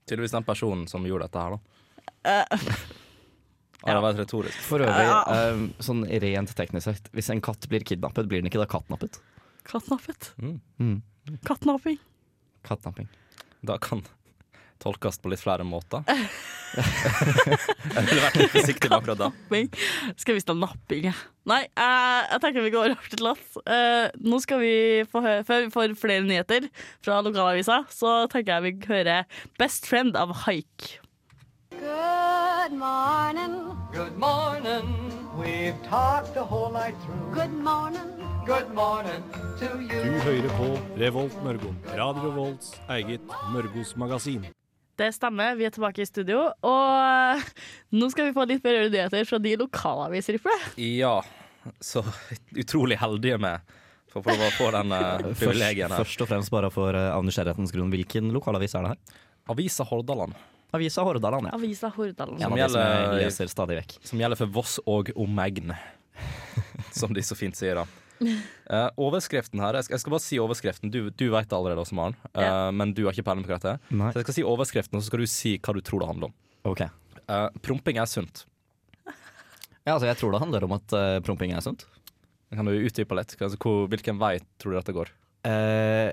Tydeligvis 0.10 0.34
den 0.34 0.48
personen 0.48 0.88
som 0.90 1.06
gjorde 1.06 1.28
dette 1.30 1.44
her, 1.44 1.58
da. 1.58 1.60
Uh. 2.26 2.80
Ja, 3.88 3.94
det 3.96 4.02
var 4.04 4.18
retorisk. 4.20 4.58
For 4.68 4.84
øvrig, 4.84 5.06
Ja. 5.08 5.54
um, 5.56 5.70
sånn 5.80 6.02
rent 6.20 6.52
teknisk 6.52 6.84
sagt, 6.90 7.06
hvis 7.16 7.30
en 7.32 7.40
katt 7.40 7.64
blir 7.72 7.80
kidnappet, 7.88 8.28
blir 8.28 8.42
den 8.42 8.50
ikke 8.50 8.60
da 8.60 8.66
kattnappet? 8.68 9.22
Kattnappet. 9.64 10.34
Mm. 10.36 10.98
Kattnapping. 11.48 11.96
Kattnapping. 12.68 13.08
Da 13.64 13.78
kan 13.80 14.04
tolkes 14.84 15.20
på 15.20 15.31
litt 15.31 15.42
flere 15.44 15.66
måter. 15.68 16.06
jeg 16.80 18.04
ville 18.06 18.24
vært 18.24 18.38
litt 18.40 18.54
forsiktig 18.54 18.90
med 18.90 18.98
akkurat 19.00 19.19
da. 19.19 19.30
Napping. 19.33 19.69
Skal 20.21 20.38
vi 20.38 20.44
stå 20.44 20.56
napping? 20.57 21.09
jeg? 21.09 21.18
Nei, 21.50 21.64
eh, 21.66 22.21
jeg 22.30 22.44
tenker 22.44 22.66
vi 22.66 22.74
går 22.76 22.94
over 22.94 23.12
til 23.12 23.26
lass. 23.26 23.59
Eh, 23.66 24.07
nå 24.21 24.40
skal 24.44 24.62
vi 24.62 24.74
få 25.09 25.24
høre 25.26 25.45
Før 25.48 25.66
vi 25.66 25.74
får 25.74 25.95
flere 26.00 26.26
nyheter 26.28 26.69
fra 27.06 27.21
lokalavisa, 27.26 27.83
så 27.94 28.24
tenker 28.31 28.59
jeg 28.59 28.68
vi 28.68 28.94
hører 28.94 29.45
Best 29.62 29.90
Friend 29.90 30.18
av 30.19 30.36
Haik. 30.45 31.00
Good 31.80 32.74
morning. 32.78 33.56
Good 33.94 34.18
morning. 34.18 34.88
We've 35.40 35.76
talked 35.90 36.33
the 36.33 36.44
whole 36.44 36.71
night 36.71 36.95
through. 37.06 37.33
Good 37.33 37.54
morning. 37.54 38.19
Good 38.45 38.74
morning 38.74 39.24
to 39.59 39.68
Du 39.78 40.19
hører 40.26 40.50
på 40.57 40.69
Revolt 40.98 41.44
Mørgo. 41.44 41.74
Radio 41.98 42.31
Volts 42.31 42.81
eget 42.90 43.21
Mørgos 43.54 43.95
magasin. 43.98 44.45
Det 45.00 45.14
stemmer, 45.16 45.54
vi 45.56 45.64
er 45.64 45.72
tilbake 45.72 46.04
i 46.04 46.08
studio, 46.08 46.42
og 46.68 47.44
nå 47.96 48.10
skal 48.12 48.28
vi 48.28 48.34
få 48.36 48.44
litt 48.50 48.64
bedre 48.64 48.90
nyheter 48.92 49.24
fra 49.30 49.40
de 49.40 49.54
lokalavisrippene. 49.62 50.74
Ja, 50.84 51.14
så 51.80 52.04
utrolig 52.52 52.98
heldige 53.00 53.38
med 53.40 53.64
for 54.12 54.26
å 54.28 54.34
å 54.36 54.50
få 54.58 54.68
den 54.76 54.92
Først, 54.98 55.40
privilegien 55.40 55.94
her. 55.94 56.04
først 56.04 56.26
og 56.26 56.32
fremst 56.32 56.52
bare 56.52 56.72
for 56.74 56.98
uh, 56.98 57.14
av 57.16 57.24
nysgjerrighetens 57.24 57.72
grunn, 57.76 57.94
hvilken 57.94 58.32
lokalavis 58.36 58.76
er 58.76 58.88
det 58.90 58.94
her? 58.96 59.20
Avisa 59.54 59.86
Hordaland, 59.88 60.36
Avisa 60.76 61.02
Hordaland, 61.08 61.48
ja. 61.48 61.56
Avisa 61.56 61.90
Hordaland. 61.96 62.42
Som 62.44 62.58
gjelder- 62.60 63.16
leser 63.24 63.48
vekk. 63.72 63.96
som 64.06 64.20
gjelder 64.22 64.38
for 64.38 64.52
Voss 64.60 64.76
og 64.86 65.14
omegn. 65.16 65.72
Som 67.00 67.14
de 67.16 67.22
så 67.24 67.36
fint 67.38 67.56
sier, 67.56 67.80
da. 67.80 67.86
Eh, 68.69 68.90
overskriften 69.02 69.57
her, 69.64 69.73
jeg 69.80 69.88
skal, 69.88 69.95
jeg 69.95 70.02
skal 70.04 70.14
bare 70.14 70.21
si 70.21 70.38
overskriften. 70.38 70.92
Du, 70.94 70.99
du 71.09 71.23
vet 71.33 71.47
det 71.49 71.56
allerede, 71.57 71.81
også, 71.81 71.95
Maren. 71.97 72.14
Uh, 72.35 72.42
Ja. 72.44 72.52
Men 72.69 72.92
du 72.94 72.99
har 73.07 73.16
ikke 73.18 73.26
peiling 73.26 73.42
på 73.47 73.49
hva 73.49 73.57
dette 73.57 73.71
er. 73.80 73.80
Nei. 73.97 74.11
Så 74.14 74.19
jeg 74.21 74.28
skal 74.28 74.35
si 74.38 74.44
overskriften, 74.45 74.99
og 74.99 75.02
så 75.02 75.09
skal 75.09 75.23
du 75.23 75.30
si 75.31 75.54
hva 75.57 75.73
du 75.73 75.80
tror 75.81 76.04
det 76.04 76.09
handler 76.11 76.30
om. 76.30 76.35
Ok. 76.69 76.83
Uh, 77.26 77.47
promping 77.66 77.97
er 77.97 78.06
sunt. 78.11 78.44
Ja, 79.88 79.95
altså, 79.95 80.06
jeg 80.06 80.19
tror 80.19 80.35
det 80.35 80.42
handler 80.44 80.68
om 80.68 80.76
at 80.78 80.94
uh, 80.94 81.18
promping 81.26 81.56
er 81.57 81.64
sunt. 81.66 81.88
Kan 82.54 82.68
du 82.69 82.76
utdype 82.78 83.16
litt? 83.18 83.33
Altså, 83.42 83.57
hvor, 83.61 83.88
hvilken 83.90 84.19
vei 84.21 84.35
tror 84.61 84.76
du 84.76 84.78
dette 84.78 84.94
går? 84.94 85.09
Eh, 85.47 86.11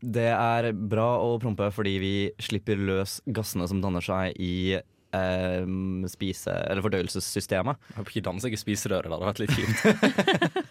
det 0.00 0.28
er 0.30 0.68
bra 0.72 1.08
å 1.18 1.32
prompe 1.42 1.66
fordi 1.74 1.94
vi 2.00 2.12
slipper 2.40 2.78
løs 2.78 3.16
gassene 3.34 3.66
som 3.68 3.80
danner 3.82 4.04
seg 4.04 4.36
i 4.38 4.76
eh, 4.78 5.64
spise- 6.12 6.54
eller 6.70 6.84
fordøyelsessystemet. 6.86 7.80
Jeg 7.90 7.98
håper 7.98 8.14
ikke 8.14 8.26
danser 8.28 8.46
seg 8.46 8.54
i 8.56 8.60
spiserøret. 8.62 9.10
Det 9.10 9.16
hadde 9.16 9.30
vært 9.32 9.42
litt 9.42 9.56
kjipt. 9.58 10.68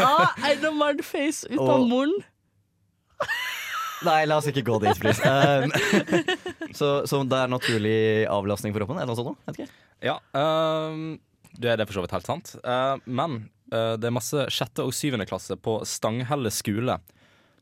Ah, 0.08 0.34
Einar 0.46 0.74
Mard 0.76 1.02
face 1.04 1.46
ut 1.50 1.58
av 1.58 1.80
Og- 1.80 1.88
munnen. 1.90 2.24
Nei, 4.06 4.20
la 4.30 4.36
oss 4.38 4.46
ikke 4.46 4.62
gå 4.62 4.76
dit, 4.84 4.98
please. 5.02 5.18
Um, 5.26 5.72
så, 6.76 6.88
så 7.10 7.18
det 7.26 7.38
er 7.40 7.50
naturlig 7.50 7.96
avlastning 8.30 8.70
for 8.74 8.84
kroppen? 8.84 9.00
Eller 9.02 9.10
noe 9.10 9.18
sånt? 9.18 9.40
Vet 9.48 9.58
ikke. 9.64 9.72
Ja, 10.06 10.18
um, 10.38 11.16
det 11.58 11.72
er 11.72 11.80
det 11.80 11.88
for 11.88 11.98
så 11.98 12.04
vidt 12.04 12.14
helt 12.14 12.28
sant. 12.28 12.52
Uh, 12.62 12.94
men 13.10 13.40
uh, 13.74 13.96
det 13.98 14.06
er 14.06 14.14
masse 14.14 14.44
sjette- 14.54 14.86
og 14.86 14.94
syvende 14.94 15.26
klasse 15.26 15.56
på 15.58 15.80
Stanghelle 15.88 16.52
skole 16.54 17.00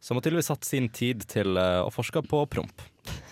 som 0.04 0.18
har 0.18 0.26
tydeligvis 0.26 0.52
hatt 0.52 0.68
sin 0.68 0.90
tid 0.92 1.24
til 1.32 1.56
uh, 1.56 1.86
å 1.86 1.90
forske 1.94 2.20
på 2.28 2.44
promp. 2.52 2.84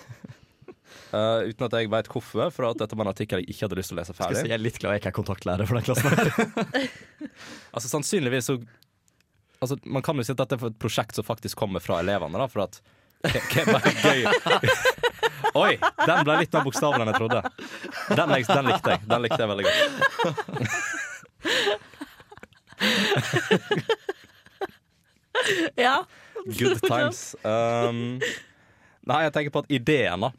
Uh, 1.14 1.46
uten 1.46 1.62
at 1.68 1.74
jeg 1.78 1.86
veit 1.92 2.08
hvorfor, 2.10 2.48
for 2.50 2.66
at 2.66 2.78
dette 2.80 2.96
var 2.98 3.06
en 3.06 3.12
artikkel 3.12 3.38
jeg 3.38 3.52
ikke 3.52 3.68
hadde 3.68 3.76
lyst 3.78 3.92
til 3.92 3.94
å 3.94 4.00
lese 4.00 4.10
Skal 4.16 4.24
ferdig. 4.32 4.40
si, 4.40 4.48
jeg 4.50 4.56
er 4.56 4.62
litt 4.64 4.78
glad 4.82 4.96
jeg 4.96 5.02
ikke 5.04 5.10
er 5.12 5.14
kontaktlærer 5.14 5.68
for 5.70 5.78
den 5.78 5.84
klassen. 5.86 6.08
her 6.10 6.88
Altså 7.70 7.90
Sannsynligvis 7.92 8.48
så 8.50 8.56
altså, 9.64 9.76
Man 9.84 10.04
kan 10.04 10.18
jo 10.20 10.24
si 10.26 10.32
at 10.34 10.40
dette 10.40 10.56
er 10.58 10.66
et 10.70 10.78
prosjekt 10.80 11.18
som 11.18 11.26
faktisk 11.26 11.58
kommer 11.60 11.80
fra 11.84 12.00
elevene, 12.04 12.38
da, 12.40 12.46
for 12.50 12.60
at 12.66 12.74
hva 13.24 13.80
er 13.80 13.94
gøy 14.04 14.20
Oi! 15.64 15.72
Den 15.78 16.24
ble 16.26 16.34
litt 16.40 16.52
mer 16.52 16.64
bokstavelig 16.66 17.04
enn 17.04 17.12
jeg 17.12 17.20
trodde. 17.22 17.40
Den, 18.10 18.18
den 18.18 18.32
likte 18.34 18.90
jeg. 18.90 19.00
Den 19.06 19.22
likte 19.22 19.38
jeg 19.38 19.48
veldig 19.52 19.64
godt. 19.68 19.78
Ja. 25.76 26.04
Good 26.44 26.80
times. 26.86 27.36
Um, 27.42 28.20
nei, 29.04 29.22
jeg 29.26 29.32
tenker 29.34 29.54
på 29.54 29.64
at 29.64 29.72
ideen 29.72 30.26
da 30.26 30.30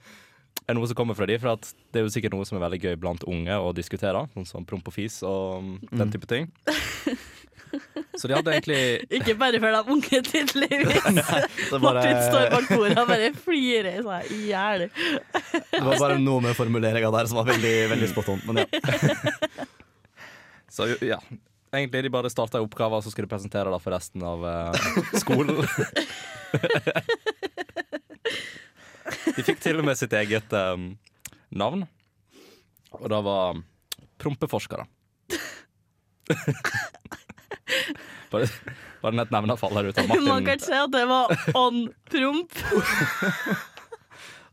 er 0.65 0.74
noe 0.77 0.88
som 0.89 0.98
kommer 0.98 1.13
fra 1.17 1.27
de, 1.29 1.38
for 1.38 1.62
det 1.62 2.00
er 2.00 2.05
jo 2.08 2.12
sikkert 2.13 2.34
noe 2.34 2.46
som 2.48 2.58
er 2.58 2.63
veldig 2.63 2.79
gøy 2.82 2.96
blant 2.98 3.25
unge 3.29 3.53
å 3.62 3.70
diskutere. 3.77 4.24
Sånn 4.34 4.48
som 4.50 4.65
promp 4.65 4.88
og 4.89 4.96
fis 4.96 5.20
og 5.25 5.60
um, 5.62 5.75
den 5.94 6.13
type 6.13 6.29
ting. 6.29 6.50
Så 8.15 8.27
de 8.29 8.36
hadde 8.36 8.53
egentlig 8.53 8.79
Ikke 9.19 9.36
bare 9.39 9.60
for 9.60 9.77
at 9.79 9.89
unge, 9.91 10.22
tydeligvis. 10.27 11.03
Bare, 11.72 11.81
Martin 11.84 12.19
står 12.24 12.51
bak 12.53 12.69
bordet 12.69 13.00
og 13.01 13.10
bare 13.10 13.31
flirer 13.45 14.03
seg 14.05 14.31
i 14.36 14.41
hjel. 14.51 14.86
det 14.88 15.81
var 15.84 15.98
bare 16.00 16.19
noe 16.22 16.43
med 16.45 16.55
formuleringa 16.57 17.10
der 17.13 17.29
som 17.29 17.41
var 17.41 17.50
veldig, 17.50 17.74
veldig 17.91 18.10
spot 18.13 18.31
on. 18.36 18.43
Men 18.48 18.63
ja. 18.63 19.67
Så 20.75 20.88
ja, 21.03 21.19
egentlig 21.74 22.03
de 22.03 22.12
bare 22.12 22.31
starta 22.31 22.60
oppgaver, 22.63 23.00
og 23.00 23.03
så 23.05 23.12
skulle 23.12 23.29
de 23.29 23.34
presentere 23.36 23.72
det 23.72 23.81
for 23.84 23.95
resten 23.95 24.24
av 24.27 24.43
uh, 24.43 24.75
skolen. 25.22 25.62
de 29.38 29.45
fikk 29.45 29.63
til 29.63 29.79
og 29.79 29.88
med 29.88 30.00
sitt 30.00 30.15
eget 30.19 30.51
um, 30.51 30.89
navn, 31.55 31.86
og 33.00 33.07
det 33.12 33.22
var 33.29 33.63
prompeforskere. 34.19 34.88
Bare, 38.33 38.50
bare 39.03 39.19
nett 39.21 39.31
nevna 39.35 39.57
faller 39.59 39.89
ut 39.89 40.01
av 40.01 40.12
Man 40.15 40.45
kan 40.47 40.62
si 40.63 40.75
at 40.75 40.91
det 40.93 41.05
var 41.09 41.31
on 41.53 41.88
promp. 42.12 42.59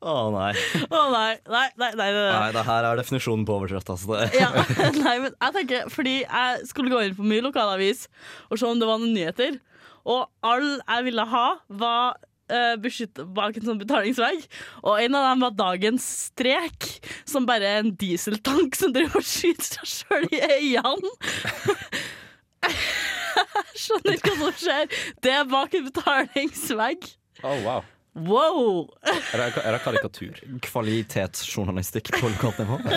Å 0.02 0.14
nei. 0.34 0.50
Å 0.90 1.00
nei, 1.12 1.34
nei, 1.46 1.68
nei. 1.78 1.90
nei, 1.94 2.08
nei. 2.10 2.30
nei, 2.34 2.48
det 2.56 2.64
her 2.66 2.88
er 2.88 2.98
definisjonen 2.98 3.44
på 3.46 3.54
overtrøtt. 3.60 3.92
Altså. 3.94 4.18
Ja, 4.34 4.50
nei, 5.04 5.14
men 5.22 5.30
jeg 5.30 5.54
tenker 5.58 5.92
Fordi 5.94 6.16
jeg 6.24 6.66
skulle 6.66 6.90
gå 6.90 7.04
inn 7.06 7.14
på 7.18 7.26
mye 7.26 7.44
lokalavis 7.44 8.08
og 8.48 8.58
se 8.58 8.66
om 8.66 8.82
det 8.82 8.88
var 8.88 8.98
noen 8.98 9.14
nyheter. 9.14 9.60
Og 10.02 10.26
all 10.42 10.68
jeg 10.80 11.06
ville 11.06 11.26
ha, 11.30 11.46
var 11.78 12.16
uh, 12.18 12.74
beskyttet 12.82 13.30
bak 13.36 13.56
en 13.56 13.68
sånn 13.68 13.78
betalingsvegg. 13.82 14.48
Og 14.82 15.04
en 15.04 15.18
av 15.18 15.28
dem 15.28 15.46
var 15.46 15.54
dagens 15.60 16.08
strek, 16.32 16.88
som 17.28 17.46
bare 17.46 17.68
er 17.68 17.84
en 17.84 17.94
dieseltank 17.98 18.74
som 18.78 18.94
driver 18.94 19.22
og 19.22 19.28
skyter 19.28 19.70
seg 19.70 19.92
sjøl 19.94 20.26
i 20.34 20.42
øynene. 20.58 21.14
Jeg 22.62 23.80
skjønner 23.84 24.18
ikke 24.18 24.36
hva 24.36 24.52
som 24.52 24.60
skjer. 24.60 25.00
Det 25.24 25.34
er 25.34 25.48
bak 25.50 25.74
en 25.78 25.88
betalingsvegg. 25.88 27.10
Oh, 27.42 27.58
wow. 27.64 27.88
Wow! 28.12 28.90
Er 29.08 29.40
det, 29.40 29.62
er 29.64 29.72
det 29.72 29.80
karikatur? 29.86 30.40
Kvalitetsjournalistikk 30.66 32.12
på 32.18 32.28
lokalt 32.28 32.60
nivå. 32.60 32.76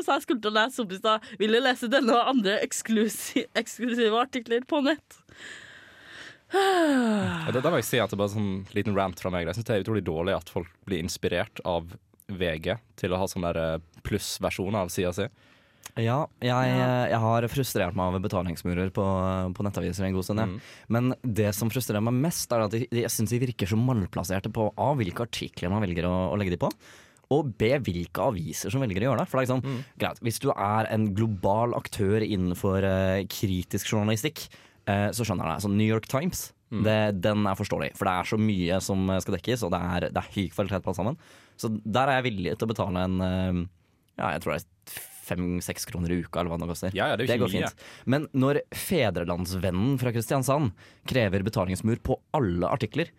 Så 0.00 0.16
jeg 0.16 0.24
skulle 0.24 0.40
til 0.42 0.50
å 0.50 0.56
lese 0.56 0.82
opp 0.82 0.92
i 0.94 0.98
stad. 0.98 1.26
Vil 1.38 1.54
du 1.54 1.60
lese 1.60 1.90
denne 1.92 2.16
og 2.16 2.30
andre 2.32 2.56
eksklusive, 2.64 3.46
eksklusive 3.58 4.16
artikler 4.18 4.64
på 4.66 4.80
nett? 4.82 5.20
Ja, 6.50 7.46
det, 7.52 7.60
det 7.62 7.70
må 7.70 7.78
jeg 7.78 7.86
si 7.86 8.00
at 8.02 8.10
det 8.10 8.16
er 8.16 8.22
bare 8.24 8.32
en 8.32 8.38
sånn 8.38 8.74
liten 8.74 8.96
rant 8.96 9.20
fra 9.22 9.30
meg. 9.30 9.46
Jeg 9.46 9.60
synes 9.60 9.68
det 9.68 9.76
er 9.76 9.84
utrolig 9.84 10.04
dårlig 10.08 10.34
at 10.34 10.50
folk 10.50 10.72
blir 10.88 11.04
inspirert 11.04 11.62
av 11.68 11.92
VG 12.26 12.72
til 12.98 13.14
å 13.14 13.20
ha 13.20 13.28
sånne 13.30 13.52
eh, 13.54 14.80
av 14.80 14.90
sida 14.90 15.12
si. 15.14 15.28
Ja, 15.98 16.20
jeg, 16.40 16.74
jeg 17.10 17.18
har 17.20 17.44
frustrert 17.50 17.96
meg 17.98 18.12
over 18.12 18.22
betalingsmurer 18.22 18.92
på, 18.94 19.04
på 19.56 19.64
nettaviser 19.66 20.06
en 20.06 20.14
god 20.14 20.24
stund. 20.24 20.40
Mm. 20.46 20.58
Men 20.96 21.08
det 21.26 21.50
som 21.56 21.68
frustrerer 21.72 22.04
meg 22.06 22.14
mest, 22.22 22.52
er 22.54 22.62
at 22.64 22.76
jeg, 22.78 22.86
jeg 22.94 23.10
syns 23.12 23.34
de 23.34 23.40
virker 23.42 23.68
så 23.68 23.76
malplasserte 23.76 24.52
på 24.54 24.68
A, 24.80 24.92
hvilke 24.96 25.26
artikler 25.26 25.72
man 25.72 25.82
velger 25.84 26.06
å, 26.08 26.14
å 26.30 26.38
legge 26.40 26.54
de 26.54 26.60
på. 26.62 26.70
Og 27.34 27.50
B, 27.58 27.72
hvilke 27.86 28.22
aviser 28.30 28.72
som 28.72 28.82
velger 28.82 29.02
å 29.04 29.10
gjøre 29.10 29.22
det. 29.24 29.28
For 29.30 29.38
det 29.38 29.42
er 29.42 29.48
liksom, 29.48 29.66
Mm. 29.66 29.82
greit, 30.02 30.22
Hvis 30.26 30.40
du 30.42 30.48
er 30.54 30.88
en 30.94 31.04
global 31.14 31.74
aktør 31.78 32.22
innenfor 32.26 32.86
uh, 32.86 33.20
kritisk 33.30 33.90
journalistikk, 33.92 34.46
uh, 34.88 35.10
så 35.14 35.26
skjønner 35.26 35.46
jeg 35.46 35.58
det. 35.58 35.66
Så 35.66 35.74
New 35.74 35.90
York 35.90 36.08
Times, 36.10 36.52
Mm. 36.70 36.84
det, 36.86 36.98
den 37.26 37.46
er 37.50 37.56
forståelig. 37.58 37.96
For 37.98 38.06
det 38.06 38.12
er 38.14 38.26
så 38.30 38.36
mye 38.38 38.76
som 38.80 39.08
skal 39.18 39.34
dekkes, 39.34 39.64
og 39.66 39.72
det 39.74 39.80
er, 39.82 40.04
det 40.14 40.20
er 40.22 40.34
høy 40.36 40.44
kvalitet 40.54 40.84
på 40.84 40.92
alt 40.92 40.98
sammen. 41.00 41.16
Så 41.58 41.66
der 41.82 42.06
er 42.12 42.20
jeg 42.20 42.28
villig 42.30 42.52
til 42.54 42.68
å 42.68 42.70
betale 42.70 43.02
en 43.08 43.16
uh, 43.18 43.64
ja, 44.20 44.28
jeg 44.36 44.44
tror 44.44 44.54
det 44.54 44.60
er 44.62 45.08
fem-seks 45.30 45.88
kroner 45.90 46.12
i 46.12 46.20
uka, 46.24 46.42
eller 46.42 46.52
hva 46.52 46.60
det 46.60 46.70
koster. 46.70 46.96
Ja, 46.96 47.10
ja, 47.12 47.18
det 47.20 47.28
det 47.30 47.38
går 47.40 47.52
mye. 47.54 47.70
fint. 47.70 47.86
Men 48.10 48.28
når 48.36 48.62
Fedrelandsvennen 48.74 49.96
fra 50.02 50.12
Kristiansand 50.14 50.74
krever 51.10 51.46
betalingsmur 51.46 52.02
på 52.04 52.18
alle 52.36 52.70
artikler, 52.70 53.12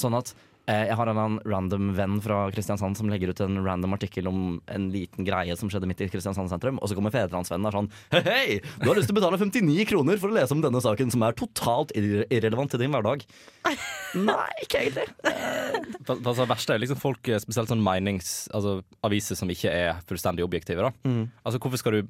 sånn 0.00 0.16
at 0.18 0.32
jeg 0.68 0.96
har 0.96 1.08
en 1.08 1.12
eller 1.14 1.26
annen 1.26 1.40
random 1.50 1.92
venn 1.96 2.18
fra 2.22 2.42
Kristiansand 2.54 2.98
som 2.98 3.08
legger 3.10 3.32
ut 3.32 3.40
en 3.42 3.58
random 3.64 3.96
artikkel 3.96 4.28
om 4.30 4.60
en 4.70 4.88
liten 4.92 5.26
greie 5.26 5.56
som 5.58 5.70
skjedde 5.72 5.88
midt 5.90 6.02
i 6.04 6.10
Kristiansand 6.12 6.52
sentrum, 6.52 6.78
og 6.78 6.90
så 6.90 6.98
kommer 6.98 7.14
Fedrelandsvennen 7.14 7.66
og 7.66 7.72
er 7.72 7.78
sånn 7.78 7.90
Hei, 8.12 8.22
hei, 8.26 8.58
du 8.82 8.86
har 8.88 8.98
lyst 8.98 9.10
til 9.10 9.16
å 9.16 9.20
betale 9.20 9.40
59 9.40 9.88
kroner 9.90 10.20
for 10.22 10.30
å 10.30 10.36
lese 10.36 10.54
om 10.54 10.62
denne 10.62 10.82
saken 10.84 11.10
som 11.14 11.24
er 11.26 11.38
totalt 11.38 11.94
irre 11.98 12.26
irrelevant 12.30 12.70
til 12.70 12.82
din 12.84 12.94
hverdag. 12.94 13.24
Nei, 14.30 14.50
ikke 14.64 14.84
egentlig. 14.84 15.06
For, 16.04 16.14
for 16.14 16.16
altså, 16.20 16.40
det 16.42 16.50
verste 16.52 16.76
er 16.76 16.82
liksom 16.84 17.00
folk, 17.02 17.30
eh, 17.30 17.42
spesielt 17.42 17.72
sånn 17.72 17.84
menings... 17.84 18.48
Altså 18.54 18.80
aviser 19.06 19.38
som 19.38 19.50
ikke 19.52 19.70
er 19.72 20.00
fullstendig 20.08 20.44
objektive. 20.44 20.82
da 20.86 20.90
Mm. 21.10 21.30
Altså 21.46 21.58
Hvorfor 21.62 21.80
skal 21.80 21.94
du 21.96 22.08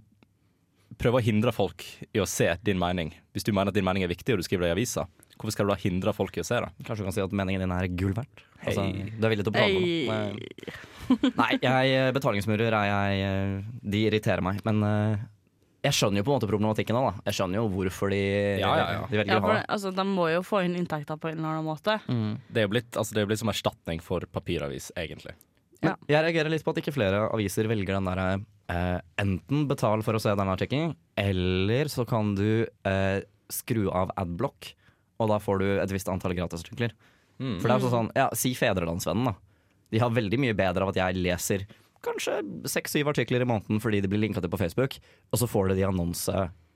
prøve 1.01 1.21
å 1.21 1.25
hindre 1.25 1.53
folk 1.57 1.85
i 2.13 2.21
å 2.23 2.27
se 2.29 2.51
din 2.67 2.79
mening? 2.81 3.11
Hvis 3.35 3.47
du 3.47 3.53
mener 3.57 3.73
at 3.73 3.77
din 3.79 3.87
mening 3.87 4.05
er 4.07 4.13
viktig 4.13 4.35
og 4.37 4.43
du 4.43 4.47
skriver 4.47 4.67
det 4.69 4.73
i 4.73 4.77
avisa, 4.79 5.07
hvorfor 5.41 5.55
skal 5.57 5.67
du 5.69 5.73
da 5.73 5.79
hindre 5.81 6.13
folk 6.17 6.37
i 6.37 6.43
å 6.45 6.47
se 6.47 6.61
det? 6.61 6.69
Kanskje 6.85 7.03
du 7.03 7.09
kan 7.09 7.17
si 7.17 7.25
at 7.25 7.33
meningen 7.41 7.65
din 7.65 7.73
er 7.75 7.89
gull 7.97 8.13
verdt? 8.17 8.45
Altså, 8.61 8.85
du 8.93 9.25
er 9.25 9.33
villig 9.33 9.47
til 9.47 9.53
å 9.53 9.57
betale 9.57 9.81
Hey. 9.81 10.07
noe? 10.07 11.31
Nei, 11.41 11.53
jeg, 11.65 12.13
betalingsmurer 12.15 12.75
er 12.77 12.87
jeg 12.87 13.23
eh, 13.27 13.55
De 13.83 14.03
irriterer 14.07 14.45
meg. 14.47 14.61
Men 14.69 14.83
eh, 14.87 15.23
jeg 15.89 15.97
skjønner 15.97 16.21
jo 16.21 16.27
på 16.29 16.31
en 16.35 16.37
måte 16.39 16.51
problematikken. 16.51 16.95
Da. 17.01 17.15
Jeg 17.31 17.39
skjønner 17.39 17.59
jo 17.63 17.65
hvorfor 17.73 18.13
de, 18.13 18.21
Ja, 18.61 18.71
ja, 18.79 18.85
ja. 18.99 19.07
de 19.11 19.19
velger 19.23 19.33
Ja, 19.33 19.41
å 19.41 19.47
ha 19.49 19.55
det. 19.57 19.65
altså, 19.75 19.91
De 19.97 20.05
må 20.07 20.29
jo 20.31 20.43
få 20.47 20.61
inn 20.69 20.77
inntekter 20.79 21.19
på 21.19 21.33
en 21.33 21.41
eller 21.41 21.57
annen 21.57 21.67
måte. 21.67 21.97
Det 22.53 22.63
er 22.63 22.69
jo 22.69 22.73
blitt, 22.77 22.93
altså, 22.95 23.17
det 23.17 23.23
er 23.23 23.27
jo 23.27 23.31
blitt 23.33 23.43
som 23.43 23.51
erstatning 23.55 24.05
for 24.05 24.29
papiravis, 24.31 24.91
egentlig. 25.01 25.35
Ja. 25.81 25.97
Jeg 26.13 26.21
reagerer 26.29 26.53
litt 26.53 26.63
på 26.67 26.75
at 26.77 26.83
ikke 26.85 26.93
flere 26.93 27.25
aviser 27.33 27.65
velger 27.73 27.97
den 27.97 28.05
derre 28.13 28.29
eh, 28.71 28.99
Enten 29.21 29.67
betal 29.71 30.05
for 30.07 30.17
å 30.17 30.23
se 30.23 30.33
denne 30.33 30.55
artikkelen, 30.57 30.95
eller 31.21 31.91
så 31.93 32.07
kan 32.09 32.33
du 32.39 32.65
uh, 32.87 33.19
skru 33.53 33.89
av 33.93 34.13
adblock, 34.21 34.73
og 35.21 35.29
da 35.33 35.37
får 35.43 35.61
du 35.61 35.69
et 35.75 35.93
visst 35.93 36.09
antall 36.09 36.37
gratisartikler. 36.39 36.95
Mm. 37.41 37.59
For 37.61 37.69
det 37.69 37.77
er 37.77 37.93
sånn, 37.93 38.11
ja, 38.17 38.31
Si 38.37 38.55
Fedrelandsvennen, 38.57 39.33
da. 39.33 39.37
De 39.91 40.01
har 40.01 40.15
veldig 40.15 40.39
mye 40.41 40.57
bedre 40.57 40.87
av 40.87 40.93
at 40.93 41.01
jeg 41.01 41.21
leser 41.21 41.67
kanskje 42.05 42.39
seks-syv 42.71 43.11
artikler 43.13 43.45
i 43.45 43.49
måneden 43.49 43.81
fordi 43.83 44.01
de 44.01 44.09
blir 44.09 44.23
linka 44.23 44.41
til 44.41 44.53
på 44.53 44.61
Facebook, 44.61 44.97
og 45.33 45.41
så 45.41 45.49
får 45.51 45.71
du 45.71 45.81
de 45.81 45.87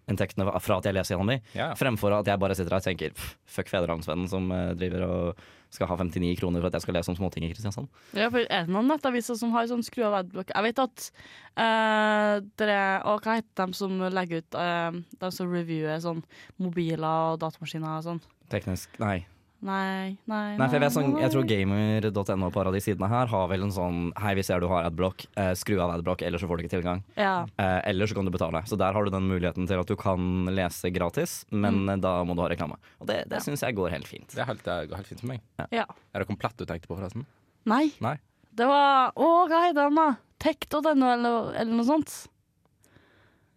annonseinntektene 0.08 0.60
fra 0.60 0.76
at 0.78 0.84
jeg 0.84 0.94
leser 0.94 1.14
gjennom 1.16 1.28
de, 1.32 1.40
Ja. 1.54 1.74
fremfor 1.74 2.12
at 2.18 2.26
jeg 2.26 2.38
bare 2.38 2.54
sitter 2.54 2.70
her 2.70 2.76
og 2.76 2.84
tenker 2.84 3.12
"Pff, 3.14 3.36
fuck 3.46 3.68
Fedrelandsvennen 3.68 4.28
som 4.28 4.50
eh, 4.52 4.74
driver 4.74 5.02
og 5.08 5.36
skal 5.70 5.88
ha 5.88 5.96
59 5.96 6.36
kroner 6.38 6.60
for 6.60 6.66
at 6.68 6.72
jeg 6.74 6.82
skal 6.82 6.94
lese 6.94 7.08
om 7.10 7.16
småting 7.16 7.44
i 7.44 7.52
Kristiansand. 7.52 7.88
Ja, 8.14 8.28
for 8.30 8.38
Er 8.48 8.64
det 8.64 8.68
noen 8.68 8.86
nettaviser 8.86 9.36
som 9.36 9.50
har 9.50 9.66
sånn 9.66 9.82
skru 9.82 10.04
av 10.04 10.24
adblock? 10.24 10.50
Jeg 10.54 10.62
vet 10.62 10.78
at 10.78 11.10
eh, 11.56 12.40
dere 12.56 13.02
Og 13.04 13.22
hva 13.22 13.36
heter 13.40 13.66
de 13.66 13.72
som 13.74 13.90
legger 13.98 14.38
ut 14.38 14.54
uh, 14.54 14.92
De 15.20 15.30
som 15.32 15.50
reviewer 15.50 15.98
sånn 15.98 16.22
mobiler 16.58 17.32
og 17.34 17.40
datamaskiner 17.40 17.98
og 17.98 18.04
sånn? 18.04 18.20
Teknisk, 18.50 18.88
nei. 19.00 19.26
Nei, 19.64 20.18
nei, 20.28 20.56
Nei, 20.60 20.66
for 20.68 20.76
jeg, 20.76 20.82
vet 20.82 20.92
sånn, 20.92 21.14
jeg 21.22 21.32
tror 21.32 21.44
gamer.no 21.48 22.48
på 22.52 22.64
de 22.74 22.80
sidene 22.84 23.08
her 23.08 23.30
har 23.32 23.46
vel 23.48 23.62
en 23.64 23.70
sånn 23.72 24.00
Hei, 24.20 24.34
vi 24.36 24.42
ser 24.44 24.60
du 24.60 24.66
har 24.68 24.84
adblock, 24.90 25.24
eh, 25.40 25.54
skru 25.56 25.78
av 25.80 25.94
adblock, 25.94 26.20
ellers 26.26 26.42
så 26.44 26.48
får 26.50 26.60
du 26.60 26.64
ikke 26.66 26.74
tilgang. 26.74 27.00
Ja. 27.16 27.46
Eh, 27.56 27.78
eller 27.88 28.04
så 28.10 28.18
kan 28.18 28.28
du 28.28 28.32
betale. 28.34 28.60
Så 28.68 28.76
der 28.76 28.92
har 28.92 29.04
du 29.08 29.10
den 29.14 29.24
muligheten 29.30 29.64
til 29.70 29.80
at 29.80 29.88
du 29.88 29.96
kan 29.96 30.44
lese 30.52 30.92
gratis, 30.92 31.46
men 31.50 31.86
Mm. 31.86 32.00
da 32.04 32.12
må 32.28 32.36
du 32.36 32.42
ha 32.44 32.48
reklame. 32.52 32.76
Og 33.00 33.06
det, 33.08 33.22
det 33.32 33.40
syns 33.40 33.64
jeg 33.64 33.74
går 33.74 33.88
helt 33.96 34.06
fint. 34.06 34.28
Det 34.36 34.42
er 34.44 34.50
helt, 34.52 34.62
det 34.68 34.90
går 34.90 34.96
helt 35.00 35.06
fint 35.14 35.20
for 35.24 35.32
meg. 35.32 35.40
ja. 35.72 35.86
Er 36.12 36.18
det 36.20 36.28
komplett 36.28 36.56
du 36.60 36.66
tenkte 36.68 36.86
på, 36.86 36.98
forresten? 37.00 37.24
Nei. 37.64 37.88
Nei. 38.04 38.18
Det 38.54 38.66
var 38.68 39.12
Å, 39.16 39.32
hva 39.48 39.64
heter 39.64 39.80
den, 39.88 39.94
da? 39.96 40.10
Tekt.no, 40.44 40.92
eller, 41.08 41.54
eller 41.56 41.72
noe 41.72 41.88
sånt. 41.88 42.28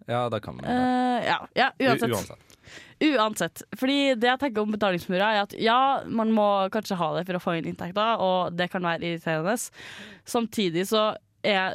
Ja, 0.07 0.29
det 0.31 0.39
kan 0.41 0.55
man. 0.55 0.63
Uh, 0.63 1.19
ja, 1.25 1.37
ja, 1.53 1.71
U- 1.81 1.83
uansett. 1.91 2.39
Uansett. 2.97 3.61
Fordi 3.77 4.15
det 4.17 4.29
jeg 4.31 4.41
tenker 4.41 4.63
om 4.63 4.73
betalingsmurer, 4.73 5.25
er 5.27 5.45
at 5.45 5.53
ja, 5.61 6.01
man 6.09 6.31
må 6.33 6.47
kanskje 6.73 6.97
ha 6.97 7.11
det 7.17 7.27
for 7.27 7.37
å 7.37 7.43
få 7.43 7.57
inn 7.59 7.69
inntekter, 7.69 8.23
og 8.23 8.57
det 8.57 8.71
kan 8.73 8.85
være 8.85 9.05
irriterende. 9.05 9.57
Samtidig 10.27 10.87
så 10.89 11.11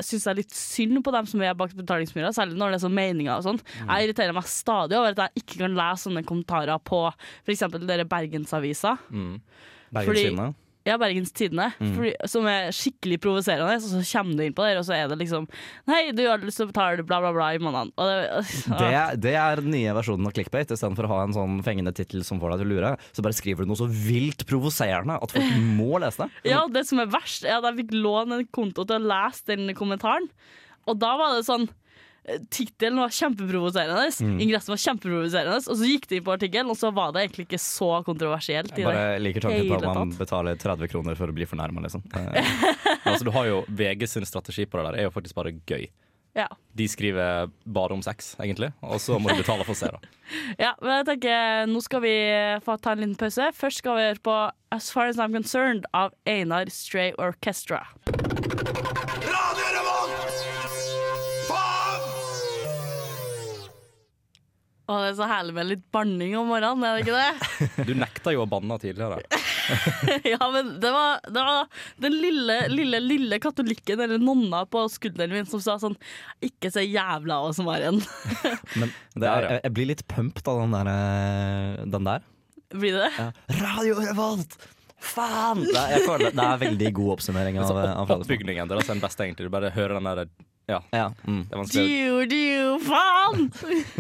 syns 0.05 0.26
jeg 0.26 0.37
litt 0.37 0.52
synd 0.52 0.99
på 1.07 1.12
dem 1.14 1.29
som 1.31 1.41
er 1.41 1.55
bak 1.57 1.71
betalingsmurer, 1.79 2.35
særlig 2.35 2.59
når 2.59 2.75
det 2.75 2.79
er 2.81 2.83
sånn 2.83 2.97
meninger 2.97 3.33
og 3.37 3.45
sånn. 3.47 3.61
Jeg 3.87 4.09
irriterer 4.09 4.37
meg 4.37 4.50
stadig 4.50 4.99
over 4.99 5.14
at 5.14 5.23
jeg 5.23 5.45
ikke 5.45 5.62
kan 5.62 5.79
lese 5.79 6.09
sånne 6.09 6.25
kommentarer 6.29 6.83
på 6.85 7.05
f.eks. 7.47 7.64
dere 7.87 8.09
Bergensavisa. 8.11 8.97
Mm. 9.14 9.38
Bergenskina. 9.95 10.50
Ja, 10.85 10.97
Bergens 10.99 11.31
Tidende, 11.31 11.69
Mm. 11.79 11.93
fordi, 11.95 12.12
som 12.27 12.47
er 12.51 12.73
skikkelig 12.75 13.21
provoserende. 13.23 13.77
Så, 13.81 13.93
så 13.95 14.01
kommer 14.19 14.35
du 14.37 14.43
inn 14.49 14.55
på 14.57 14.65
det, 14.67 14.73
og 14.81 14.85
så 14.89 14.97
er 14.97 15.09
det 15.12 15.19
liksom 15.21 15.45
Nei, 15.87 16.11
du 16.11 16.25
har 16.27 16.39
lyst 16.43 16.59
til 16.59 16.67
å 16.67 16.73
betale 16.73 17.05
bla, 17.07 17.21
bla, 17.23 17.31
bla 17.37 17.51
i 17.55 17.61
måneden. 17.62 17.93
Det, 17.95 18.45
Det, 18.81 18.89
er- 18.91 19.17
det 19.23 19.35
er 19.39 19.62
den 19.62 19.71
nye 19.77 19.95
versjonen 19.95 20.27
av 20.27 20.35
clickbait. 20.35 20.73
Istedenfor 20.75 21.07
å 21.07 21.12
ha 21.15 21.21
en 21.29 21.37
sånn 21.37 21.61
fengende 21.62 21.95
tittel 21.95 22.25
som 22.27 22.41
får 22.43 22.57
deg 22.57 22.65
til 22.65 22.67
å 22.67 22.73
lure, 22.75 22.93
så 23.15 23.23
bare 23.23 23.39
skriver 23.39 23.62
du 23.62 23.71
noe 23.71 23.79
så 23.79 23.87
vilt 23.87 24.43
provoserende 24.51 25.21
at 25.23 25.31
folk 25.37 25.55
må 25.79 26.01
lese 26.03 26.27
det. 26.27 26.51
Ja, 26.51 26.65
det 26.67 26.83
som 26.91 26.99
er 26.99 27.07
verst, 27.15 27.45
er 27.47 27.61
at 27.61 27.69
jeg 27.71 27.85
fikk 27.85 27.95
låne 28.03 28.41
en 28.43 28.49
konto 28.51 28.83
til 28.89 28.99
å 28.99 29.07
lese 29.15 29.47
den 29.55 29.71
kommentaren. 29.79 30.27
Og 30.91 30.99
da 30.99 31.12
var 31.21 31.37
det 31.39 31.47
sånn 31.47 31.69
Tittelen 32.55 33.00
var 33.02 33.11
kjempeprovoserende, 33.11 34.05
Mm. 34.23 34.37
ingressen 34.41 34.71
var 34.71 34.79
kjempeprovoserende, 34.79 35.57
og 35.67 35.76
så 35.81 35.88
gikk 35.88 36.07
de 36.07 36.17
inn 36.21 36.25
på 36.25 36.37
artikkelen, 36.37 36.71
og 36.71 36.76
så 36.79 36.93
var 36.95 37.11
det 37.12 37.25
egentlig 37.25 37.49
ikke 37.49 37.59
så 37.59 38.05
kontroversielt. 38.07 38.71
Jeg 38.79 38.87
bare 38.87 39.19
liker 39.19 39.41
tanken 39.43 39.67
på 39.69 39.75
at 39.81 39.88
man 39.97 40.12
betaler 40.14 40.55
30 40.55 40.87
kroner 40.93 41.17
for 41.19 41.26
å 41.26 41.35
bli 41.35 41.45
fornærma, 41.45 41.83
liksom. 41.83 42.05
Altså, 43.02 43.25
du 43.26 43.33
har 43.35 43.47
jo 43.49 43.64
VG 43.67 44.07
sin 44.07 44.25
strategi 44.25 44.64
på 44.71 44.79
det 44.79 44.85
der, 44.93 44.99
er 45.00 45.09
jo 45.09 45.11
faktisk 45.11 45.35
bare 45.35 45.50
gøy. 45.67 45.88
Ja. 46.38 46.47
De 46.75 46.87
skriver 46.88 47.50
bare 47.67 47.93
om 47.93 48.00
sex, 48.00 48.37
egentlig, 48.41 48.71
og 48.81 49.00
så 49.02 49.19
må 49.21 49.35
du 49.35 49.43
betale 49.43 49.67
for 49.67 49.75
å 49.75 49.81
se 49.83 49.91
da. 49.91 49.99
ja, 50.64 50.71
men 50.81 51.02
jeg 51.02 51.09
tenker 51.11 51.67
nå 51.69 51.83
skal 51.83 52.00
vi 52.07 52.14
få 52.64 52.79
ta 52.81 52.95
en 52.95 53.02
liten 53.02 53.19
pause. 53.19 53.50
Først 53.52 53.83
skal 53.83 53.99
vi 53.99 54.07
høre 54.07 54.23
på 54.23 54.38
As 54.73 54.93
Far 54.95 55.11
As 55.11 55.19
I'm 55.19 55.35
Concerned 55.35 55.85
av 55.93 56.14
Einar 56.25 56.71
Stray 56.71 57.12
Orchestra. 57.19 57.83
Å, 64.93 64.99
det 65.01 65.11
er 65.13 65.15
så 65.17 65.27
herlig 65.31 65.55
med 65.57 65.69
litt 65.71 65.85
banning 65.95 66.35
om 66.37 66.51
morgenen, 66.53 66.85
er 66.85 66.99
det 66.99 67.07
ikke 67.07 67.17
det? 67.17 67.87
Du 67.89 67.95
nekta 67.97 68.35
jo 68.35 68.43
å 68.45 68.49
banne 68.51 68.77
tidligere. 68.83 69.23
ja, 70.35 70.41
men 70.53 70.75
det 70.83 70.91
var, 70.93 71.23
det 71.33 71.45
var 71.47 71.87
den 72.03 72.19
lille, 72.21 72.57
lille, 72.73 73.01
lille 73.01 73.39
katolikken 73.41 74.03
eller 74.05 74.21
nonna 74.21 74.65
på 74.69 74.85
skulderen 74.93 75.33
min 75.33 75.49
som 75.49 75.63
sa 75.63 75.79
sånn 75.81 75.95
Ikke 76.45 76.71
se 76.75 76.83
jævla 76.85 77.39
og 77.47 77.55
som 77.57 77.71
var 77.71 77.81
igjen. 77.81 78.03
Men 78.77 78.93
det 79.23 79.31
er, 79.31 79.49
jeg, 79.49 79.65
jeg 79.65 79.77
blir 79.79 79.91
litt 79.95 80.05
pumped 80.11 80.53
av 80.53 80.61
den 80.65 80.77
der. 80.77 80.93
eh, 80.93 81.89
Den 81.97 82.11
der. 82.11 82.29
Blir 82.73 83.01
det? 83.01 83.11
Ja. 83.17 83.31
Radio 83.63 83.99
Revolt! 84.03 84.61
Faen! 85.03 85.65
Det 85.67 85.75
er, 85.75 85.97
jeg 85.97 86.31
det, 86.31 86.45
er 86.45 86.61
veldig 86.61 86.91
god 86.95 87.17
oppsummering 87.17 87.59
av, 87.59 87.65
Altså, 87.67 87.79
av 87.91 88.05
opp, 88.07 88.23
oppbygningen 88.23 88.71
det 88.71 88.77
er 88.79 88.91
den 88.93 89.03
beste, 89.03 89.25
egentlig. 89.27 89.49
Du 89.49 89.55
bare 89.55 89.73
hører 89.75 89.99
den 89.99 90.07
der 90.07 90.21
Ja, 90.73 90.81
Ja, 90.97 91.07
mm. 91.29 91.43
det 91.49 91.52
er 91.57 91.61
vanskelig. 91.61 91.88
Dio, 91.93 92.23
dio, 92.33 92.71
faen! 92.87 93.45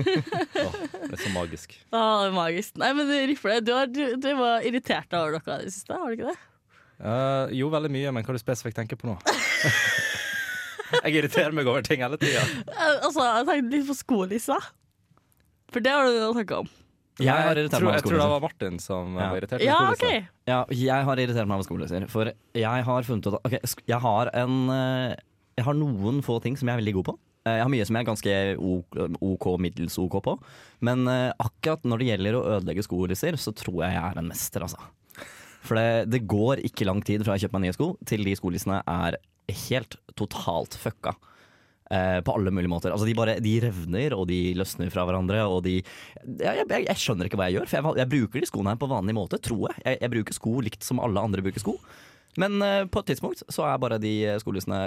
oh, 0.64 0.78
det 0.96 1.12
er 1.12 1.20
så 1.22 1.32
magisk. 1.34 1.76
Ah, 1.92 2.24
det 2.24 2.30
er 2.30 2.36
magisk. 2.36 2.76
Nei, 2.82 2.92
men 2.98 3.12
Rifle, 3.32 3.58
du, 3.64 3.74
har, 3.76 3.92
du, 3.92 4.02
du 4.22 4.30
var 4.40 4.64
irritert 4.68 5.12
over 5.18 5.36
dere 5.38 5.60
i 5.60 5.68
det 5.68 5.76
siste, 5.76 5.98
har 5.98 6.08
du 6.08 6.16
ikke 6.18 6.32
det? 6.32 6.38
Uh, 7.02 7.50
jo, 7.50 7.66
veldig 7.72 7.90
mye, 7.90 8.12
men 8.14 8.22
hva 8.24 8.30
er 8.30 8.38
du 8.38 8.42
spesifikt 8.44 8.78
tenker 8.78 8.98
på 9.00 9.08
nå? 9.10 9.16
jeg 11.02 11.16
irriterer 11.18 11.54
meg 11.56 11.66
over 11.66 11.82
ting 11.86 12.04
hele 12.04 12.18
tida. 12.20 12.44
Eh, 12.66 13.00
Altså, 13.02 13.24
jeg 13.26 13.48
tenkte 13.48 13.74
litt 13.76 13.88
på 13.88 13.96
skolissa. 13.98 14.58
For 15.72 15.82
det 15.82 15.92
har 15.94 16.06
du 16.06 16.20
snakka 16.36 16.62
om. 16.62 16.70
Jeg 17.20 17.28
har 17.32 17.58
irritert 17.58 17.76
tror, 17.82 17.90
meg 17.90 17.98
jeg 17.98 18.06
tror 18.06 18.20
det 18.22 18.28
var 18.32 18.40
Martin 18.40 18.78
som 18.80 19.16
Ja. 19.18 19.26
var 19.30 19.40
irritert. 19.40 19.64
Ja, 19.64 19.78
over 19.82 19.98
OK. 19.98 20.28
Ja, 20.48 20.60
jeg 20.72 21.04
har 21.08 21.20
irritert 21.20 21.48
meg 21.48 21.58
over 21.58 21.66
skolelisser. 21.66 22.06
For 22.12 22.30
jeg 22.56 22.86
har 22.88 23.02
funnet 23.08 23.26
ut 23.28 23.36
at 23.36 23.48
ok, 23.50 23.76
jeg 23.90 24.00
har 24.06 24.30
en 24.42 24.56
eh, 24.72 25.16
Jeg 25.58 25.66
har 25.66 25.76
noen 25.76 26.22
få 26.24 26.38
ting 26.44 26.56
som 26.58 26.68
jeg 26.70 26.76
er 26.78 26.82
veldig 26.82 26.94
god 26.98 27.08
på. 27.10 27.14
Eh, 27.44 27.56
Jeg 27.58 27.64
har 27.66 27.72
mye 27.72 27.86
som 27.88 27.98
jeg 27.98 28.04
er 28.04 28.10
ganske 28.10 28.36
ok, 29.32 29.46
middels 29.60 29.98
OK 30.00 30.18
på. 30.24 30.36
Men 30.80 31.06
eh, 31.10 31.32
akkurat 31.42 31.84
når 31.88 31.98
det 32.02 32.10
gjelder 32.12 32.38
å 32.38 32.44
ødelegge 32.58 32.86
skolisser, 32.86 33.36
så 33.40 33.54
tror 33.56 33.82
jeg 33.84 33.96
jeg 33.98 34.04
er 34.12 34.22
en 34.22 34.30
mester, 34.32 34.64
altså. 34.68 34.80
For 35.62 35.78
det, 35.78 36.08
det 36.10 36.24
går 36.26 36.64
ikke 36.66 36.86
lang 36.88 37.02
tid 37.06 37.22
fra 37.22 37.36
jeg 37.36 37.44
kjøper 37.46 37.60
meg 37.60 37.68
nye 37.68 37.76
sko, 37.76 37.92
til 38.08 38.24
de 38.26 38.32
skolissene 38.38 38.80
er 38.88 39.20
helt 39.68 39.94
totalt 40.18 40.74
fucka. 40.80 41.12
Eh, 41.92 42.18
på 42.24 42.32
alle 42.32 42.48
mulige 42.54 42.72
måter. 42.72 42.88
Altså 42.94 43.04
de, 43.04 43.12
bare, 43.14 43.34
de 43.44 43.50
revner 43.60 44.14
og 44.16 44.24
de 44.30 44.38
løsner 44.56 44.88
fra 44.94 45.04
hverandre. 45.04 45.42
Og 45.44 45.60
de, 45.66 45.74
jeg, 46.40 46.62
jeg, 46.64 46.86
jeg 46.88 46.96
skjønner 47.02 47.28
ikke 47.28 47.36
hva 47.36 47.50
jeg 47.50 47.58
gjør, 47.58 47.68
for 47.68 47.76
jeg, 47.78 48.00
jeg 48.00 48.10
bruker 48.14 48.40
de 48.40 48.48
skoene 48.48 48.72
her 48.72 48.80
på 48.80 48.88
vanlig 48.90 49.14
måte, 49.18 49.36
tror 49.44 49.74
jeg. 49.74 49.98
Jeg 50.00 50.12
bruker 50.14 50.38
sko 50.38 50.54
likt 50.64 50.86
som 50.86 51.02
alle 51.04 51.20
andre 51.20 51.44
bruker 51.44 51.60
sko. 51.60 51.76
Men 52.40 52.56
eh, 52.64 52.86
på 52.88 53.02
et 53.02 53.12
tidspunkt 53.12 53.44
så 53.52 53.66
er 53.68 53.82
bare 53.82 54.00
de 54.00 54.14
skolissene 54.40 54.86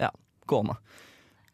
ja, 0.00 0.10
gående. 0.50 0.78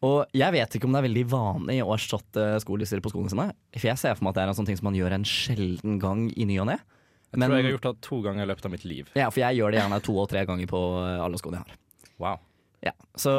Og 0.03 0.35
jeg 0.35 0.51
vet 0.51 0.75
ikke 0.75 0.87
om 0.87 0.95
det 0.95 0.99
er 0.99 1.07
veldig 1.07 1.23
vanlig 1.31 1.77
å 1.83 1.93
erstatte 1.95 2.47
skolisser 2.63 2.99
på 3.03 3.13
skolen 3.13 3.31
sine. 3.31 3.51
For 3.77 3.87
jeg 3.87 4.01
ser 4.01 4.17
for 4.17 4.27
meg 4.27 4.33
at 4.33 4.39
det 4.39 4.43
er 4.43 4.51
en 4.51 4.57
sånn 4.57 4.67
ting 4.67 4.79
som 4.79 4.89
man 4.89 4.97
gjør 4.99 5.15
en 5.15 5.27
sjelden 5.27 5.99
gang 6.01 6.25
i 6.35 6.47
ny 6.49 6.59
og 6.63 6.67
ne. 6.73 6.79
Jeg 7.33 7.39
tror 7.39 7.55
jeg 7.57 7.65
har 7.65 7.73
gjort 7.73 7.85
det 7.87 7.93
to 8.05 8.17
ganger 8.21 8.45
i 8.45 8.49
løpet 8.51 8.67
av 8.67 8.73
mitt 8.75 8.83
liv. 8.85 9.13
Ja, 9.17 9.29
for 9.31 9.41
jeg 9.41 9.57
gjør 9.57 9.73
det 9.73 9.79
gjerne 9.79 10.01
to 10.05 10.17
og 10.21 10.27
tre 10.29 10.43
ganger 10.45 10.69
på 10.69 10.81
alle 11.01 11.39
skoene 11.39 11.61
jeg 11.61 11.65
har. 11.65 11.79
Wow. 12.21 12.41
Ja, 12.83 12.91
så 13.15 13.31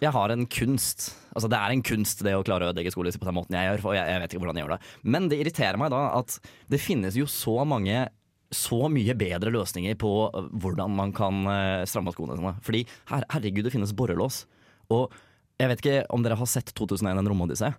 jeg 0.00 0.10
har 0.14 0.32
en 0.32 0.46
kunst. 0.48 1.10
Altså 1.36 1.50
Det 1.52 1.58
er 1.60 1.74
en 1.74 1.84
kunst 1.84 2.22
det 2.24 2.32
å 2.34 2.44
klare 2.46 2.64
å 2.64 2.72
ødelegge 2.72 2.94
skolisser 2.94 3.20
på 3.20 3.28
den 3.28 3.36
måten 3.36 3.54
jeg 3.58 3.68
gjør. 3.68 3.82
For 3.84 3.98
jeg, 3.98 4.08
jeg 4.08 4.22
vet 4.22 4.32
ikke 4.32 4.42
hvordan 4.42 4.58
jeg 4.58 4.64
gjør 4.64 4.74
det 4.74 5.12
Men 5.14 5.28
det 5.28 5.40
irriterer 5.42 5.80
meg 5.80 5.92
da 5.92 6.00
at 6.16 6.38
det 6.72 6.80
finnes 6.80 7.18
jo 7.20 7.28
så 7.28 7.60
mange 7.68 8.06
så 8.54 8.88
mye 8.92 9.16
bedre 9.18 9.52
løsninger 9.52 9.96
på 10.00 10.12
øh, 10.28 10.46
hvordan 10.62 10.94
man 10.96 11.12
kan 11.16 11.42
øh, 11.44 11.86
stramme 11.88 12.14
skoene 12.14 12.38
sine. 12.38 12.54
Fordi 12.64 12.84
her, 13.10 13.26
herregud, 13.34 13.66
det 13.66 13.74
finnes 13.74 13.96
borrelås. 13.96 14.46
Og 14.94 15.12
jeg 15.58 15.70
vet 15.70 15.82
ikke 15.82 16.00
om 16.14 16.24
dere 16.24 16.38
har 16.38 16.48
sett 16.48 16.72
2001 16.78 17.18
En 17.18 17.28
romodyssé. 17.28 17.72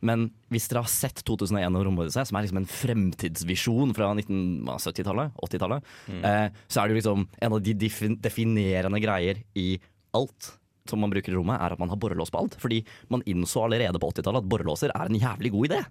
Men 0.00 0.28
hvis 0.52 0.68
dere 0.70 0.84
har 0.84 0.90
sett 0.90 1.24
2001 1.26 1.66
En 1.66 1.80
romodyssé, 1.86 2.24
som 2.26 2.38
er 2.38 2.46
liksom 2.46 2.62
en 2.62 2.70
fremtidsvisjon 2.70 3.94
fra 3.96 4.12
1970-tallet, 4.14 5.34
80-tallet, 5.48 5.90
eh, 6.22 6.46
så 6.70 6.82
er 6.82 6.88
det 6.88 7.00
liksom 7.00 7.26
en 7.26 7.56
av 7.56 7.62
de 7.62 7.74
defin 7.78 8.16
definerende 8.22 9.02
greier 9.02 9.42
i 9.58 9.72
alt 10.16 10.54
som 10.88 11.02
man 11.02 11.12
bruker 11.12 11.34
i 11.34 11.36
rommet, 11.36 11.60
er 11.60 11.74
at 11.74 11.80
man 11.80 11.90
har 11.92 11.98
borrelås 12.00 12.32
på 12.32 12.40
alt. 12.40 12.56
Fordi 12.58 12.80
man 13.12 13.22
innså 13.28 13.66
allerede 13.66 14.00
på 14.00 14.08
80-tallet 14.14 14.40
at 14.40 14.50
borrelåser 14.50 14.94
er 14.94 15.10
en 15.10 15.18
jævlig 15.20 15.52
god 15.52 15.68
idé. 15.68 15.82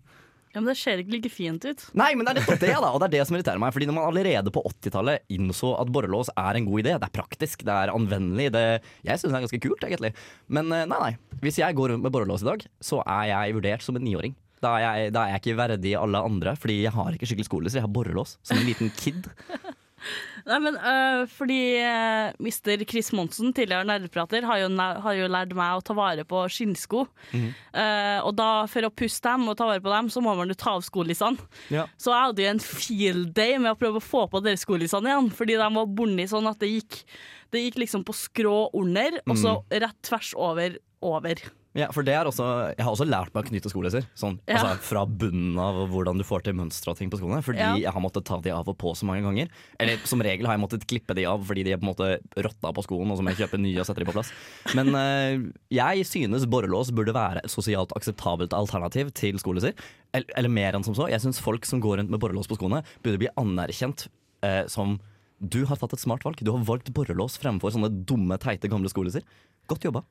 Ja, 0.57 0.61
Men 0.63 0.71
det 0.71 0.79
ser 0.81 0.97
ikke 0.97 1.13
like 1.13 1.29
fint 1.29 1.65
ut. 1.69 1.83
Nei, 1.93 2.15
men 2.17 2.25
det 2.25 2.31
er 2.31 2.39
nettopp 2.39 2.63
det, 2.63 2.71
da, 2.73 2.87
og 2.89 2.97
det 2.97 3.07
er 3.11 3.13
det 3.19 3.25
som 3.29 3.35
irriterer 3.37 3.61
meg. 3.61 3.75
Fordi 3.75 3.85
når 3.85 3.95
man 3.99 4.07
allerede 4.09 4.53
på 4.55 4.63
80-tallet 4.65 5.27
innså 5.35 5.75
at 5.77 5.91
borrelås 5.93 6.31
er 6.33 6.57
en 6.57 6.65
god 6.65 6.81
idé, 6.81 6.95
det 6.97 7.05
er 7.05 7.13
praktisk, 7.13 7.61
det 7.67 7.75
er 7.75 7.93
anvendelig, 7.93 8.47
det 8.55 8.63
Jeg 9.05 9.21
syns 9.21 9.29
det 9.29 9.37
er 9.37 9.45
ganske 9.45 9.61
kult, 9.67 9.85
egentlig. 9.85 10.15
Men 10.49 10.73
eh, 10.73 10.87
nei, 10.89 10.97
nei. 11.03 11.37
Hvis 11.45 11.61
jeg 11.61 11.77
går 11.77 11.93
rundt 11.93 12.07
med 12.07 12.15
borrelås 12.15 12.41
i 12.41 12.49
dag, 12.49 12.65
så 12.81 13.03
er 13.05 13.29
jeg 13.29 13.57
vurdert 13.59 13.85
som 13.85 14.01
en 14.01 14.07
niåring. 14.07 14.33
Da 14.65 14.71
er, 14.79 14.85
jeg, 14.87 15.13
da 15.13 15.27
er 15.27 15.35
jeg 15.35 15.43
ikke 15.43 15.59
verdig 15.59 15.93
alle 16.01 16.23
andre, 16.25 16.55
fordi 16.57 16.79
jeg 16.81 16.95
har 16.97 17.13
ikke 17.13 17.29
skikkelig 17.29 17.51
skolelys. 17.51 17.77
Jeg 17.77 17.85
har 17.85 17.93
borrelås 17.93 18.39
som 18.41 18.57
en 18.57 18.65
liten 18.65 18.89
kid. 18.97 19.29
Nei, 20.47 20.57
men 20.63 20.77
uh, 20.79 21.25
fordi 21.27 21.57
uh, 21.83 22.31
Mr. 22.39 22.83
Chris 22.87 23.09
Monsen, 23.11 23.51
tidligere 23.55 23.83
nerdeprater, 23.89 24.45
har 24.47 24.61
har 25.03 25.17
jo 25.17 25.27
lært 25.27 25.51
meg 25.57 25.75
å 25.75 25.83
ta 25.83 25.93
vare 25.97 26.23
på 26.27 26.45
skinnsko. 26.51 27.05
Mhm. 27.33 27.49
Uh, 27.75 28.19
og 28.23 28.35
da, 28.39 28.49
for 28.71 28.87
å 28.87 28.93
pusse 28.93 29.21
dem 29.25 29.47
og 29.51 29.57
ta 29.59 29.67
vare 29.67 29.83
på 29.83 29.91
dem, 29.91 30.07
så 30.13 30.23
må 30.23 30.35
man 30.39 30.47
jo 30.47 30.55
ta 30.57 30.77
av 30.77 30.85
skolissene. 30.87 31.37
Ja. 31.73 31.85
Så 31.99 32.13
jeg 32.13 32.29
hadde 32.29 32.45
jo 32.45 32.51
en 32.53 32.63
field 32.63 33.33
day 33.37 33.57
med 33.59 33.73
å 33.73 33.79
prøve 33.79 33.99
å 33.99 34.07
få 34.07 34.23
på 34.31 34.41
dere 34.45 34.57
skolissene 34.61 35.11
igjen, 35.11 35.31
fordi 35.35 35.59
de 35.59 35.67
var 35.79 35.91
bundet 35.99 36.31
sånn 36.31 36.47
at 36.49 36.59
det 36.63 36.71
gikk, 36.71 37.01
det 37.51 37.65
gikk 37.67 37.81
liksom 37.83 38.03
på 38.07 38.15
skrå 38.15 38.57
under, 38.73 39.19
og 39.27 39.35
så 39.35 39.57
Mhm. 39.59 39.79
rett 39.83 40.01
tvers 40.07 40.33
over 40.35 40.77
over. 41.03 41.35
Ja, 41.77 41.91
for 41.93 42.01
det 42.01 42.15
er 42.17 42.25
også 42.25 42.45
Jeg 42.73 42.81
har 42.83 42.89
også 42.89 43.05
lært 43.05 43.29
meg 43.35 43.43
å 43.45 43.49
knyte 43.51 43.69
skoleser. 43.69 44.07
Sånn, 44.17 44.39
Ja. 44.49 44.57
altså, 44.57 44.79
fra 44.81 45.03
bunnen 45.05 45.59
av 45.61 45.77
hvordan 45.91 46.17
du 46.17 46.23
får 46.25 46.43
til 46.47 46.55
mønstre 46.57 46.89
og 46.89 46.97
ting 46.97 47.11
på 47.13 47.19
skoene. 47.19 47.43
Fordi 47.45 47.59
Ja. 47.61 47.75
jeg 47.77 47.93
har 47.93 48.01
måttet 48.01 48.25
ta 48.25 48.39
de 48.41 48.49
av 48.49 48.67
og 48.67 48.77
på 48.79 48.95
så 48.97 49.05
mange 49.05 49.21
ganger. 49.21 49.47
Eller 49.79 49.97
som 50.09 50.19
regel 50.19 50.47
har 50.47 50.57
jeg 50.57 50.63
måttet 50.65 50.87
klippe 50.89 51.13
de 51.13 51.25
av 51.29 51.45
fordi 51.45 51.63
de 51.63 51.73
er 51.73 51.77
på 51.77 51.85
en 51.85 51.93
måte 51.93 52.19
rotta 52.41 52.73
på 52.73 52.83
skoen, 52.83 53.11
og 53.11 53.17
så 53.19 53.21
må 53.23 53.29
jeg 53.35 53.45
kjøpe 53.47 53.59
nye 53.61 53.77
og 53.79 53.85
sette 53.85 53.99
de 54.01 54.05
på 54.09 54.13
plass. 54.17 54.31
Men 54.73 54.89
eh, 54.95 55.51
jeg 55.69 56.03
synes 56.09 56.45
borrelås 56.49 56.89
burde 56.91 57.13
være 57.13 57.43
et 57.45 57.51
sosialt 57.53 57.93
akseptabelt 57.95 58.49
alternativ 58.57 59.13
til 59.13 59.37
skoleser. 59.37 59.73
Eller, 60.13 60.25
eller 60.35 60.49
mer 60.49 60.73
enn 60.73 60.83
som 60.83 60.95
så. 60.95 61.07
Jeg 61.09 61.21
syns 61.21 61.39
folk 61.39 61.63
som 61.63 61.79
går 61.79 61.99
rundt 61.99 62.09
med 62.09 62.19
borrelås 62.19 62.47
på 62.47 62.57
skoene, 62.57 62.83
burde 63.03 63.19
bli 63.19 63.29
anerkjent 63.37 64.07
eh, 64.41 64.65
som 64.65 64.99
du 65.39 65.65
har 65.69 65.77
tatt 65.77 65.93
et 65.93 65.99
smart 66.01 66.23
valg. 66.25 66.37
Du 66.41 66.51
har 66.51 66.63
valgt 66.65 66.89
borrelås 66.91 67.37
fremfor 67.37 67.69
sånne 67.69 67.91
dumme, 68.03 68.39
teite 68.41 68.67
gamle 68.67 68.89
skoleser. 68.89 69.21
Godt 69.69 69.85
jobba. 69.85 70.01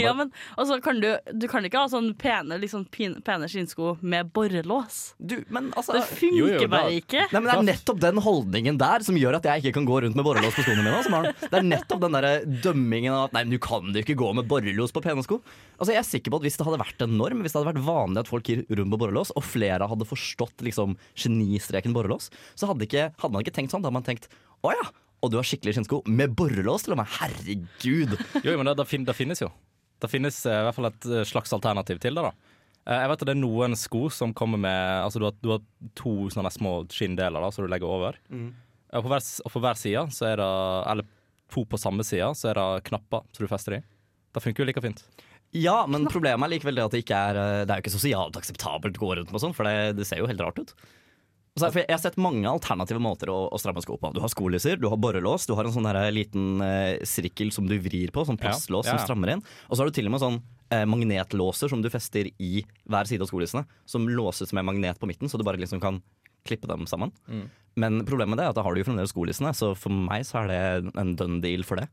Ja, 0.00 0.12
men 0.16 0.30
altså, 0.56 0.78
kan 0.82 1.00
du, 1.02 1.08
du 1.32 1.46
kan 1.50 1.64
ikke 1.66 1.82
ha 1.82 1.88
sånn 1.90 2.12
pene, 2.18 2.56
liksom, 2.62 2.84
pene 2.90 3.48
skinnsko 3.50 3.96
med 4.00 4.30
borrelås. 4.34 5.14
Du, 5.18 5.36
men 5.52 5.70
altså 5.78 5.96
Det 5.98 6.04
funker 6.10 6.38
Jo, 6.38 6.48
jo, 6.54 6.68
bare 6.72 6.94
ikke. 6.98 7.26
Nei, 7.30 7.40
men 7.40 7.48
Det 7.50 7.56
er 7.56 7.68
nettopp 7.70 8.00
den 8.02 8.20
holdningen 8.24 8.80
der 8.80 9.06
som 9.06 9.18
gjør 9.18 9.38
at 9.38 9.48
jeg 9.50 9.62
ikke 9.64 9.76
kan 9.78 9.88
gå 9.88 10.00
rundt 10.06 10.18
med 10.18 10.26
borrelås 10.26 10.56
på 10.56 10.64
skoene 10.66 10.84
mine. 10.84 10.94
altså, 11.02 11.34
Det 11.42 11.60
er 11.60 11.68
nettopp 11.68 12.04
den 12.06 12.18
der 12.18 12.28
dømmingen 12.64 13.14
av 13.16 13.28
at 13.28 13.36
nei, 13.36 13.44
men 13.46 13.56
du 13.56 13.60
kan 13.62 13.92
jo 13.92 14.04
ikke 14.04 14.18
gå 14.18 14.32
med 14.38 14.48
borrelås 14.50 14.94
på 14.94 15.04
pene 15.04 15.24
sko. 15.26 15.40
Altså, 15.78 15.92
jeg 15.94 16.02
er 16.02 16.08
sikker 16.08 16.34
på 16.34 16.40
at 16.40 16.46
Hvis 16.48 16.58
det 16.60 16.66
hadde 16.68 16.82
vært 16.82 17.04
en 17.06 17.16
norm, 17.18 17.42
hvis 17.44 17.54
det 17.54 17.60
hadde 17.60 17.72
vært 17.72 17.86
vanlig 17.86 18.24
at 18.24 18.30
folk 18.30 18.48
gir 18.48 18.64
rundt 18.70 18.92
med 18.92 19.00
borrelås, 19.02 19.32
og 19.38 19.46
flere 19.46 19.88
hadde 19.90 20.08
forstått 20.08 20.64
liksom, 20.66 20.96
genistreken 21.18 21.94
borrelås, 21.96 22.30
så 22.58 22.70
hadde, 22.70 22.86
ikke, 22.88 23.10
hadde 23.18 23.34
man 23.34 23.44
ikke 23.44 23.54
tenkt 23.58 23.74
sånn. 23.74 23.84
Da 23.84 23.90
hadde 23.90 23.98
man 24.00 24.06
tenkt 24.06 24.28
å 24.62 24.70
ja, 24.74 24.84
og 25.22 25.30
du 25.30 25.38
har 25.38 25.46
skikkelig 25.46 25.76
skinnsko 25.78 26.02
med 26.10 26.34
borrelås 26.38 26.84
til 26.86 26.96
og 26.96 26.98
med. 27.02 27.10
Herregud. 27.18 28.16
Jo, 28.42 28.56
men 28.58 28.66
det, 28.68 28.76
det, 28.80 28.88
fin, 28.90 29.04
det 29.06 29.14
finnes 29.16 29.40
jo. 29.44 29.48
Det 30.02 30.10
finnes 30.10 30.40
eh, 30.50 30.60
i 30.60 30.66
hvert 30.66 30.74
fall 30.76 30.90
et 30.90 31.06
eh, 31.06 31.22
slags 31.28 31.54
alternativ 31.54 32.02
til 32.02 32.18
det. 32.18 32.24
da 32.26 32.32
Eh, 32.82 32.98
Jeg 33.04 33.10
vet 33.12 33.22
at 33.22 33.28
det 33.30 33.34
er 33.36 33.42
noen 33.42 33.76
sko 33.78 34.08
som 34.10 34.32
kommer 34.34 34.58
med 34.60 35.02
Altså 35.04 35.20
du 35.22 35.26
har, 35.28 35.34
du 35.42 35.50
har 35.54 35.62
to 35.98 36.14
sånne 36.34 36.50
små 36.50 36.74
skinndeler 36.90 37.44
da, 37.44 37.50
som 37.54 37.66
du 37.66 37.70
legger 37.70 37.90
over. 37.90 38.18
Mm. 38.32 38.48
Og 38.92 39.04
på 39.06 39.12
hver, 39.12 39.26
og 39.46 39.52
på 39.54 39.62
hver 39.64 39.78
side 39.78 40.06
så 40.12 40.30
er 40.32 40.40
det 40.42 40.48
Eller 40.92 41.10
to 41.52 41.66
på 41.68 41.78
samme 41.80 42.04
side, 42.04 42.30
så 42.38 42.48
er 42.50 42.58
det 42.58 42.86
knapper 42.88 43.26
som 43.30 43.44
du 43.44 43.50
fester 43.50 43.76
i. 43.76 43.82
Det 44.32 44.40
funker 44.40 44.64
jo 44.64 44.68
like 44.70 44.80
fint. 44.82 45.02
Ja, 45.52 45.82
men 45.84 46.06
problemet 46.08 46.46
er 46.46 46.54
likevel 46.54 46.78
det 46.78 46.84
at 46.86 46.94
det 46.94 47.02
ikke 47.04 47.18
er 47.28 47.38
Det 47.68 47.70
er 47.74 47.78
jo 47.78 47.84
ikke 47.84 47.92
sosialt 47.98 48.38
akseptabelt 48.40 48.96
å 48.96 49.02
gå 49.04 49.10
rundt 49.18 49.32
med 49.34 49.42
sånn, 49.42 49.54
for 49.54 49.68
det, 49.68 49.98
det 49.98 50.08
ser 50.08 50.22
jo 50.22 50.30
helt 50.30 50.40
rart 50.40 50.58
ut. 50.62 50.72
Jeg 51.60 51.84
har 51.90 52.00
sett 52.00 52.16
mange 52.16 52.48
alternative 52.48 53.00
måter 53.02 53.28
å, 53.28 53.36
å 53.52 53.58
stramme 53.60 53.82
sko 53.84 53.98
på. 54.00 54.10
Du 54.16 54.22
har 54.24 54.30
skolisser, 54.32 54.78
du 54.80 54.86
har 54.88 54.96
borrelås, 54.96 55.44
du 55.44 55.52
har 55.52 55.68
en 55.68 55.74
sånn 55.74 55.88
liten 56.14 56.62
eh, 56.64 57.02
sirkel 57.04 57.52
som 57.52 57.66
du 57.68 57.74
vrir 57.76 58.08
på, 58.14 58.24
sånn 58.24 58.40
Ja, 58.40 58.54
ja, 58.54 58.56
ja, 58.56 58.82
som 58.88 59.02
strammer 59.02 59.34
inn. 59.34 59.44
Og 59.68 59.76
så 59.76 59.82
har 59.82 59.90
du 59.90 59.98
til 59.98 60.08
og 60.08 60.14
med 60.14 60.22
sånn 60.22 60.38
eh, 60.72 60.86
magnetlåser 60.88 61.68
som 61.68 61.84
du 61.84 61.90
fester 61.92 62.30
i 62.40 62.64
hver 62.88 63.10
side 63.10 63.26
av 63.26 63.28
skolissene, 63.28 63.66
som 63.84 64.08
låses 64.08 64.54
med 64.56 64.64
magnet 64.64 65.00
på 65.00 65.10
midten, 65.10 65.28
så 65.28 65.36
du 65.36 65.44
bare 65.44 65.60
liksom 65.60 65.82
kan 65.82 66.00
klippe 66.48 66.70
dem 66.70 66.88
sammen. 66.88 67.12
Mm. 67.28 67.44
Men 67.84 68.00
problemet 68.08 68.32
med 68.32 68.40
det 68.40 68.48
er 68.48 68.54
at 68.54 68.56
da 68.56 68.64
har 68.64 68.72
du 68.72 68.80
jo 68.80 68.88
fremdeles 68.88 69.12
skolissene, 69.12 69.52
så 69.52 69.74
for 69.76 69.92
meg 69.92 70.24
så 70.28 70.42
er 70.42 70.52
det 70.52 70.96
en 71.04 71.14
done 71.20 71.44
deal 71.44 71.68
for 71.68 71.80
det. 71.80 71.90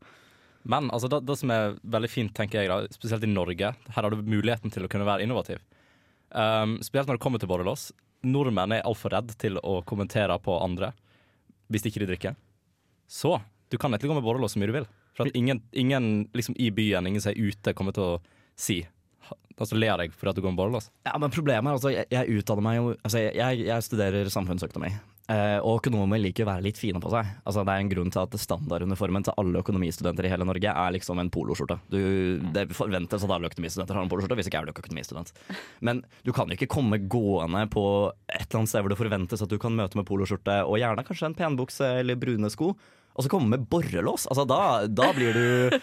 Men 0.68 0.88
altså, 0.88 1.08
det, 1.12 1.22
det 1.28 1.36
som 1.40 1.52
er 1.52 1.76
veldig 1.84 2.10
fint, 2.12 2.32
tenker 2.36 2.62
jeg, 2.62 2.72
da, 2.72 2.96
spesielt 2.96 3.28
i 3.28 3.32
Norge, 3.32 3.76
her 3.76 4.08
har 4.08 4.12
du 4.12 4.24
muligheten 4.24 4.72
til 4.72 4.88
å 4.88 4.90
kunne 4.92 5.08
være 5.08 5.24
innovativ. 5.24 5.60
Um, 6.30 6.78
spesielt 6.84 7.08
når 7.10 7.20
det 7.20 7.24
kommer 7.24 7.42
til 7.42 7.50
borrelås. 7.50 7.90
Nordmenn 8.26 8.76
er 8.76 8.86
altfor 8.86 9.14
redd 9.14 9.32
til 9.40 9.58
å 9.62 9.80
kommentere 9.88 10.36
på 10.42 10.58
andre 10.60 10.92
hvis 11.70 11.86
ikke 11.86 12.02
de 12.02 12.08
drikker. 12.10 12.38
Så 13.10 13.36
du 13.70 13.78
kan 13.78 13.92
egentlig 13.92 14.10
gå 14.10 14.16
med 14.18 14.26
borrelås 14.26 14.56
så 14.56 14.60
mye 14.60 14.70
du 14.70 14.76
vil. 14.80 14.88
For 15.16 15.26
at 15.26 15.36
ingen, 15.38 15.62
ingen 15.72 16.28
liksom, 16.36 16.56
i 16.58 16.70
byen, 16.74 17.06
ingen 17.06 17.22
som 17.22 17.32
er 17.32 17.38
ute, 17.40 17.74
kommer 17.76 17.96
til 17.96 18.06
å 18.06 18.16
si 18.58 18.82
Altså 19.60 19.76
ler 19.76 19.90
jeg 19.90 20.00
deg 20.00 20.14
for 20.16 20.30
at 20.30 20.38
du 20.38 20.40
går 20.40 20.54
med 20.54 20.58
borrelås. 20.58 20.86
Ja, 21.04 21.12
men 21.20 21.30
problemet 21.30 21.68
er 21.68 21.76
altså, 21.76 21.90
jeg, 21.92 22.06
jeg 22.08 22.38
utdanner 22.40 22.64
meg 22.64 22.78
jo 22.78 22.86
Altså, 22.94 23.20
jeg, 23.20 23.58
jeg 23.66 23.84
studerer 23.84 24.30
samfunnsøkonomi. 24.32 24.88
Eh, 25.30 25.58
og 25.62 25.78
økonomer 25.78 26.18
liker 26.18 26.42
å 26.42 26.48
være 26.48 26.64
litt 26.64 26.78
fine 26.80 26.98
på 27.02 27.10
seg. 27.12 27.28
Altså, 27.46 27.62
det 27.62 27.74
er 27.74 27.84
en 27.84 27.90
grunn 27.92 28.10
til 28.10 28.22
at 28.24 28.32
standarduniformen 28.42 29.26
til 29.26 29.36
alle 29.38 29.60
økonomistudenter 29.62 30.26
i 30.26 30.32
hele 30.32 30.46
Norge 30.48 30.72
er 30.72 30.94
liksom 30.96 31.20
en 31.22 31.30
poloskjorte. 31.30 31.76
Det 31.90 32.64
forventes 32.74 33.26
at 33.26 33.34
alle 33.36 33.50
økonomistudenter 33.50 33.94
har 33.94 34.06
en 34.06 34.10
poloskjorte, 34.10 34.38
hvis 34.40 34.50
ikke 34.50 34.62
er 34.64 34.70
du 34.70 34.72
økonomistudent. 34.74 35.30
Men 35.86 36.02
du 36.26 36.32
kan 36.34 36.50
jo 36.50 36.58
ikke 36.58 36.72
komme 36.74 36.98
gående 37.06 37.62
på 37.70 37.84
et 38.26 38.48
eller 38.48 38.62
annet 38.62 38.72
sted 38.72 38.82
hvor 38.82 38.94
det 38.94 38.98
forventes 38.98 39.44
at 39.44 39.52
du 39.52 39.58
kan 39.62 39.76
møte 39.78 40.00
med 40.00 40.08
poloskjorte, 40.08 40.62
og 40.66 40.80
gjerne 40.82 41.04
kanskje 41.06 41.30
en 41.30 41.38
penbukse 41.38 41.92
eller 42.00 42.18
brune 42.18 42.50
sko. 42.50 42.72
Og 43.14 43.26
så 43.26 43.30
komme 43.30 43.52
med 43.52 43.68
borrelås. 43.70 44.26
Altså, 44.30 44.46
da, 44.48 44.86
da 44.86 45.10
blir 45.14 45.34
du 45.36 45.78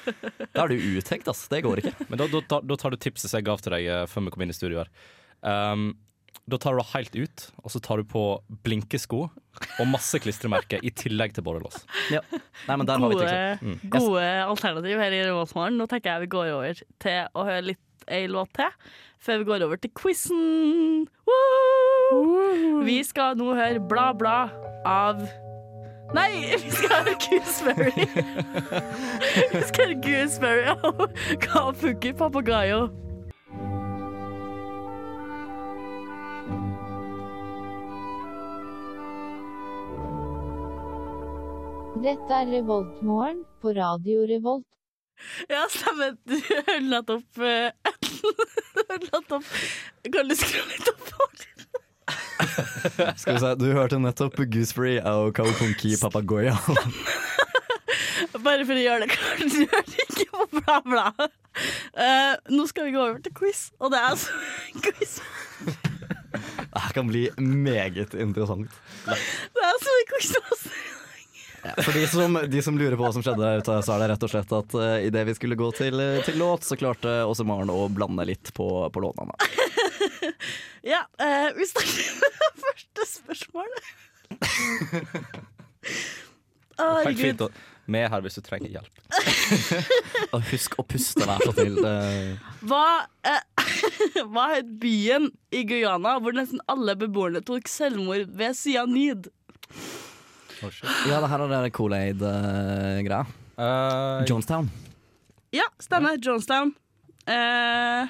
Da 0.55 0.65
er 0.65 0.71
du 0.73 0.83
uthengt, 0.97 1.27
ass. 1.29 1.45
Det 1.51 1.61
går 1.63 1.83
ikke. 1.83 1.93
Men 2.09 2.19
da, 2.19 2.27
da, 2.33 2.59
da 2.63 2.77
tar 2.79 2.91
du 2.91 2.99
tipset 2.99 3.35
jeg 3.35 3.47
gav 3.47 3.63
til 3.63 3.75
deg 3.75 3.87
eh, 3.87 4.03
før 4.09 4.27
vi 4.27 4.33
kom 4.33 4.43
inn 4.43 4.51
i 4.51 4.57
studio 4.57 4.81
her. 4.81 4.91
Um, 5.43 5.91
da 6.47 6.57
tar 6.57 6.75
du 6.75 6.79
det 6.79 6.91
helt 6.93 7.15
ut, 7.15 7.45
og 7.63 7.71
så 7.73 7.81
tar 7.83 7.99
du 7.99 8.07
på 8.07 8.21
blinkesko 8.63 9.25
og 9.27 9.89
masse 9.89 10.19
klistremerker 10.23 10.83
i 10.85 10.91
tillegg 10.95 11.33
til 11.35 11.43
borrelås. 11.43 11.81
Ja. 12.13 12.21
Nei, 12.67 12.77
men 12.77 12.87
der 12.87 13.01
har 13.01 13.11
vi 13.11 13.17
Gode. 13.17 13.41
Mm. 13.61 13.79
gode 13.91 14.27
alternativ 14.45 15.01
her 15.01 15.15
i 15.17 15.25
Revoltmorgen. 15.25 15.79
Nå 15.79 15.89
tenker 15.91 16.13
jeg 16.13 16.27
vi 16.27 16.29
går 16.37 16.53
over 16.53 16.83
til 17.03 17.33
å 17.35 17.43
høre 17.49 17.65
litt 17.73 17.83
ei 18.07 18.29
låt 18.31 18.53
til, 18.55 18.69
før 19.19 19.41
vi 19.41 19.49
går 19.49 19.65
over 19.67 19.81
til 19.83 19.91
quizen. 19.97 21.09
Woo! 21.27 22.85
Vi 22.87 23.01
skal 23.03 23.35
nå 23.39 23.51
høre 23.57 23.83
Bla 23.83 24.13
Bla 24.15 24.37
av 24.87 25.25
Nei, 26.15 26.29
vi 26.63 26.71
skal 26.71 27.01
høre 27.01 27.17
Gooseberry. 27.25 28.05
vi 29.51 29.65
skal 29.67 29.89
høre 29.89 29.99
Gooseberry 30.05 30.71
av 30.71 31.03
Kafuki 31.43 32.13
Papagayo. 32.15 32.85
Dette 41.97 42.29
er 42.29 42.45
Revoltmorgen 42.51 43.39
på 43.61 43.71
Radio 43.73 44.25
Revolt. 44.29 44.65
Ja, 45.49 45.63
stemmer. 45.71 46.13
Du 46.29 46.35
har 46.67 46.81
nettopp 46.85 47.23
opp 47.23 47.37
Du 49.01 49.05
latt 49.07 49.31
opp 49.33 49.47
Kan 50.13 50.29
du 50.29 50.35
skru 50.37 50.61
litt 50.69 50.91
opp? 50.91 51.07
Skal 53.17 53.33
vi 53.33 53.39
se, 53.41 53.53
Du 53.57 53.65
hørte 53.73 53.97
nettopp 54.03 54.37
Gooseberry 54.45 54.99
og 55.01 55.33
Kaupunki 55.39 55.95
Papagoya. 56.01 56.53
Bare 58.45 58.67
for 58.67 58.75
å 58.77 58.83
gjøre 58.83 59.07
det 59.07 59.09
klart, 59.15 59.41
du 59.49 59.63
hørte 59.65 60.05
ikke 60.05 60.27
på 60.35 60.45
bla, 60.59 60.77
bla. 60.85 61.07
Uh, 61.97 62.37
nå 62.53 62.67
skal 62.69 62.87
vi 62.87 62.93
gå 62.93 63.01
over 63.01 63.17
til 63.25 63.33
quiz, 63.37 63.71
og 63.81 63.93
det 63.93 64.03
er 64.03 64.11
altså 64.11 64.29
quiz. 64.85 65.17
Det 65.65 66.83
her 66.83 66.93
kan 66.93 67.09
bli 67.09 67.25
meget 67.41 68.13
interessant. 68.13 68.77
Det 69.07 69.17
er 69.17 69.71
altså 69.73 69.97
mye 69.97 70.09
quiz. 70.13 70.29
For 71.83 71.91
de 71.95 72.03
som, 72.07 72.37
de 72.47 72.61
som 72.63 72.77
lurer 72.79 72.95
på 72.95 73.03
hva 73.03 73.11
som 73.15 73.23
skjedde 73.25 73.41
der 73.43 73.61
ute, 73.63 73.77
så 73.83 73.95
er 73.95 74.03
det 74.03 74.09
rett 74.13 74.25
og 74.27 74.31
slett 74.31 74.53
at 74.55 74.75
uh, 74.77 74.97
idet 75.03 75.23
vi 75.27 75.35
skulle 75.35 75.57
gå 75.59 75.71
til, 75.75 75.99
til 76.27 76.37
låt, 76.39 76.63
så 76.67 76.77
klarte 76.79 77.19
også 77.27 77.43
Maren 77.49 77.71
å 77.73 77.87
blande 77.91 78.25
litt 78.29 78.53
på, 78.57 78.67
på 78.93 79.03
låtene. 79.03 79.37
Ja, 80.87 81.01
uh, 81.19 81.49
vi 81.57 81.65
starter 81.67 82.13
med 82.21 82.35
det 82.37 82.61
første 82.61 83.07
spørsmålet. 83.09 83.89
Å, 86.77 86.85
Helt 87.01 87.07
Herregud. 87.09 87.41
fint. 87.41 87.41
Vi 87.87 87.99
er 88.03 88.09
her 88.11 88.23
hvis 88.23 88.35
du 88.37 88.43
trenger 88.43 88.71
hjelp. 88.71 89.01
Og 90.35 90.41
husk 90.51 90.75
å 90.79 90.83
puste, 90.87 91.23
vær 91.27 91.43
så 91.43 91.53
snill. 91.55 91.79
Hva, 92.67 92.85
eh, 93.27 93.43
hva 94.27 94.45
het 94.53 94.69
byen 94.81 95.29
i 95.55 95.63
Guyana 95.67 96.17
hvor 96.21 96.35
nesten 96.35 96.59
alle 96.71 96.97
beboerne 96.99 97.41
tok 97.47 97.67
selvmord 97.71 98.27
ved 98.37 98.55
cyanid? 98.59 99.29
Ja, 100.61 101.19
det 101.21 101.29
her 101.31 101.43
er 101.45 101.53
det 101.53 101.73
Kool-Aid-greia. 101.77 103.23
Uh, 103.57 104.25
Jonestown. 104.29 104.69
Ja, 105.55 105.65
stemmer. 105.81 106.17
Jonestown. 106.21 106.73
Uh, 107.27 108.09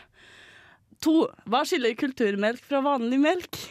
to. 1.04 1.28
Hva 1.50 1.64
skiller 1.68 1.96
kulturmelk 2.00 2.64
fra 2.68 2.82
vanlig 2.86 3.20
melk? 3.24 3.62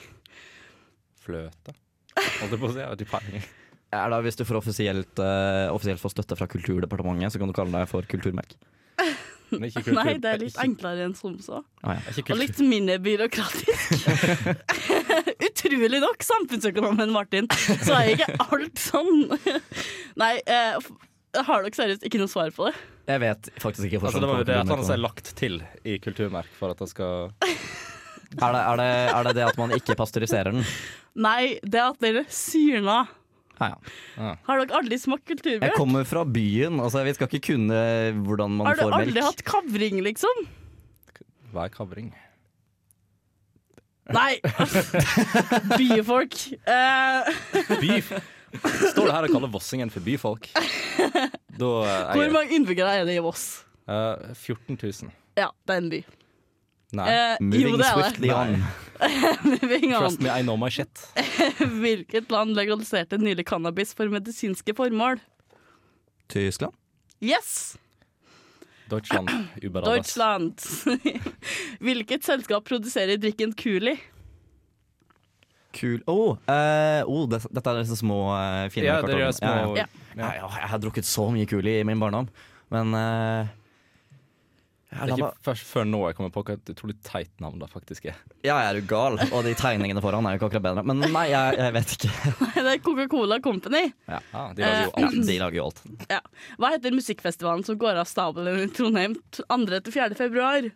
Fløte. 1.26 1.74
Holdt 2.16 2.52
jeg 2.54 2.60
på 2.60 2.68
å 2.68 2.72
si. 2.72 2.80
Jeg 2.80 2.88
har 2.88 2.98
ikke 3.00 3.14
peiling. 3.16 3.46
Ja, 3.94 4.06
da, 4.10 4.18
hvis 4.24 4.38
du 4.38 4.44
får 4.46 4.58
offisielt, 4.58 5.20
eh, 5.22 5.68
offisielt 5.72 6.02
får 6.02 6.16
støtte 6.16 6.36
fra 6.36 6.48
Kulturdepartementet, 6.50 7.32
så 7.32 7.40
kan 7.40 7.48
du 7.48 7.54
kalle 7.56 7.72
deg 7.72 7.88
for 7.90 8.06
kulturmelk. 8.10 8.56
Men 9.50 9.68
ikke 9.68 9.82
kultur- 9.86 9.98
Nei, 10.00 10.14
det 10.22 10.30
er 10.32 10.42
litt 10.42 10.58
enklere 10.62 11.06
enn 11.06 11.14
som 11.18 11.36
så. 11.42 11.62
Ah, 11.82 11.96
ja. 11.98 12.14
Er 12.16 12.32
Og 12.34 12.40
litt 12.40 12.60
mindre 12.64 12.98
byråkratisk. 13.04 14.08
Utrolig 15.48 16.00
nok, 16.02 16.24
samfunnsøkonomen 16.26 17.12
Martin, 17.14 17.48
så 17.84 17.96
er 17.98 18.14
ikke 18.16 18.30
alt 18.48 18.80
sånn. 18.80 19.26
Nei, 20.22 20.34
eh, 20.46 20.78
har 21.36 21.66
dere 21.66 21.76
seriøst 21.76 22.06
ikke 22.08 22.20
noe 22.22 22.32
svar 22.32 22.52
på 22.56 22.68
det? 22.70 22.76
Jeg 23.06 23.22
vet 23.22 23.48
faktisk 23.62 23.86
ikke 23.86 24.00
Altså, 24.02 24.18
det 24.22 24.28
var 24.30 24.40
jo 24.42 24.46
det 24.48 24.56
at 24.58 24.70
han 24.72 24.80
er 24.96 24.98
lagt 24.98 25.28
til 25.38 25.60
i 25.86 25.98
kulturmerk 26.02 26.48
for 26.58 26.72
at 26.74 26.80
det 26.82 26.88
skal 26.90 27.28
er 28.36 28.52
det, 28.52 28.62
er, 28.62 28.80
det, 28.80 28.88
er 29.14 29.28
det 29.28 29.34
det 29.38 29.44
at 29.46 29.58
man 29.60 29.70
ikke 29.76 29.94
pasteuriserer 29.96 30.50
den? 30.56 30.64
Nei, 31.16 31.56
det 31.62 31.80
at 31.80 32.00
dere 32.02 32.24
syrna. 32.28 33.04
Ja, 33.56 33.78
ja. 34.18 34.34
Har 34.46 34.60
dere 34.60 34.76
aldri 34.80 34.98
smakt 35.00 35.32
Jeg 35.46 35.72
kommer 35.78 36.04
fra 36.08 36.26
byen. 36.28 36.80
Altså, 36.82 37.02
vi 37.06 37.14
skal 37.16 37.30
ikke 37.30 37.54
kunne 37.54 37.80
hvordan 38.26 38.58
man 38.58 38.68
Har 38.68 38.78
du 38.78 38.84
får 38.84 38.92
melk. 38.92 39.08
aldri 39.08 39.24
hatt 39.24 39.42
kavring, 39.48 40.00
liksom? 40.04 40.46
Hva 41.54 41.66
er 41.66 41.72
kavring? 41.72 42.10
Nei! 44.12 44.38
Byfolk. 45.80 46.36
Uh. 46.68 47.26
By. 47.80 48.02
Står 48.92 49.08
det 49.08 49.14
her 49.14 49.26
og 49.26 49.32
kaller 49.34 49.50
Vossingen 49.52 49.90
for 49.92 50.04
byfolk? 50.04 50.50
Da 51.56 51.68
eh, 51.88 52.10
hvor 52.12 52.32
mange 52.34 52.52
innbyggere 52.52 52.98
er 53.00 53.06
det 53.08 53.14
i 53.16 53.20
Voss? 53.24 53.62
Uh, 53.88 54.34
14 54.34 54.76
000. 54.76 55.08
Ja, 55.40 55.46
det 55.64 55.72
er 55.72 55.80
en 55.80 55.88
by. 55.88 56.00
Nei. 56.96 57.06
Eh, 57.12 57.36
jo, 57.40 57.46
Moving 57.52 57.78
det 57.80 57.86
er 57.86 57.96
swiftly 58.00 58.28
det. 58.28 58.36
on. 58.36 58.66
Moving 59.44 59.90
on. 59.92 60.00
Trust 60.00 60.22
me, 60.24 60.30
I 60.32 60.42
know 60.42 60.56
my 60.56 60.70
shit. 60.72 61.02
Hvilket 61.82 62.30
land 62.32 62.56
legaliserte 62.56 63.18
nylig 63.20 63.46
cannabis 63.48 63.92
for 63.96 64.08
medisinske 64.12 64.74
formål? 64.76 65.20
Tyskland? 66.32 66.74
Yes! 67.20 67.76
Deutschland. 68.88 69.30
Deutschland. 69.62 70.60
Hvilket 71.84 72.24
selskap 72.24 72.64
produserer 72.64 73.18
drikken 73.20 73.52
Kuli? 73.52 73.96
Kul 75.76 76.00
oh, 76.06 76.38
uh, 76.48 77.02
oh, 77.04 77.26
det, 77.28 77.42
Dette 77.52 77.72
er 77.72 77.82
disse 77.82 77.98
små 78.00 78.30
uh, 78.32 78.64
fine 78.72 78.88
Ja, 78.88 79.00
små- 79.04 79.18
ja, 79.44 79.82
ja. 79.82 79.86
Ja, 80.16 80.30
ja, 80.38 80.48
jeg 80.62 80.70
har 80.72 80.80
drukket 80.80 81.04
så 81.04 81.26
mye 81.34 81.44
Kuli 81.48 81.74
i 81.82 81.84
min 81.84 82.00
barndom, 82.00 82.30
men 82.72 82.94
eh, 82.96 83.42
ja, 83.44 83.65
Det 84.96 85.12
er 85.12 85.20
ikke 85.20 85.44
først 85.48 85.66
før 85.68 85.86
nå 85.88 86.00
jeg 86.08 86.16
kommer 86.18 86.32
på 86.34 86.42
hva 86.46 86.56
et 86.56 86.72
utrolig 86.72 86.96
teit 87.06 87.32
navn 87.42 87.60
det 87.60 87.68
faktisk 87.72 88.08
er. 88.10 88.16
ja, 88.46 88.56
jeg 88.56 88.68
er 88.70 88.78
jo 88.80 88.86
gal, 88.90 89.18
og 89.26 89.44
de 89.46 89.52
tegningene 89.58 90.02
foran 90.04 90.26
er 90.26 90.36
jo 90.36 90.40
ikke 90.40 90.48
akkurat 90.50 90.66
bedre. 90.68 90.84
Men 90.88 91.04
nei, 91.12 91.26
jeg, 91.32 91.58
jeg 91.60 91.74
vet 91.76 91.94
ikke. 91.96 92.12
Det 92.66 92.72
er 92.72 92.80
Coca-Cola 92.82 93.38
Company. 93.44 93.82
Ja. 94.08 94.20
Ah, 94.32 94.48
de 94.56 94.64
lager 94.64 94.86
jo 94.86 94.94
alt. 94.94 95.04
alt. 95.04 95.26
De 95.28 95.38
lager 95.42 95.60
jo 95.60 95.66
alt. 95.68 95.84
Ja. 96.16 96.22
Hva 96.62 96.72
heter 96.72 96.94
musikkfestivalen 96.96 97.66
som 97.66 97.78
går 97.80 98.00
av 98.00 98.08
stabelen 98.08 98.64
i 98.64 98.70
Trondheim 98.74 99.14
2.-4. 99.36 100.16
februar? 100.18 100.70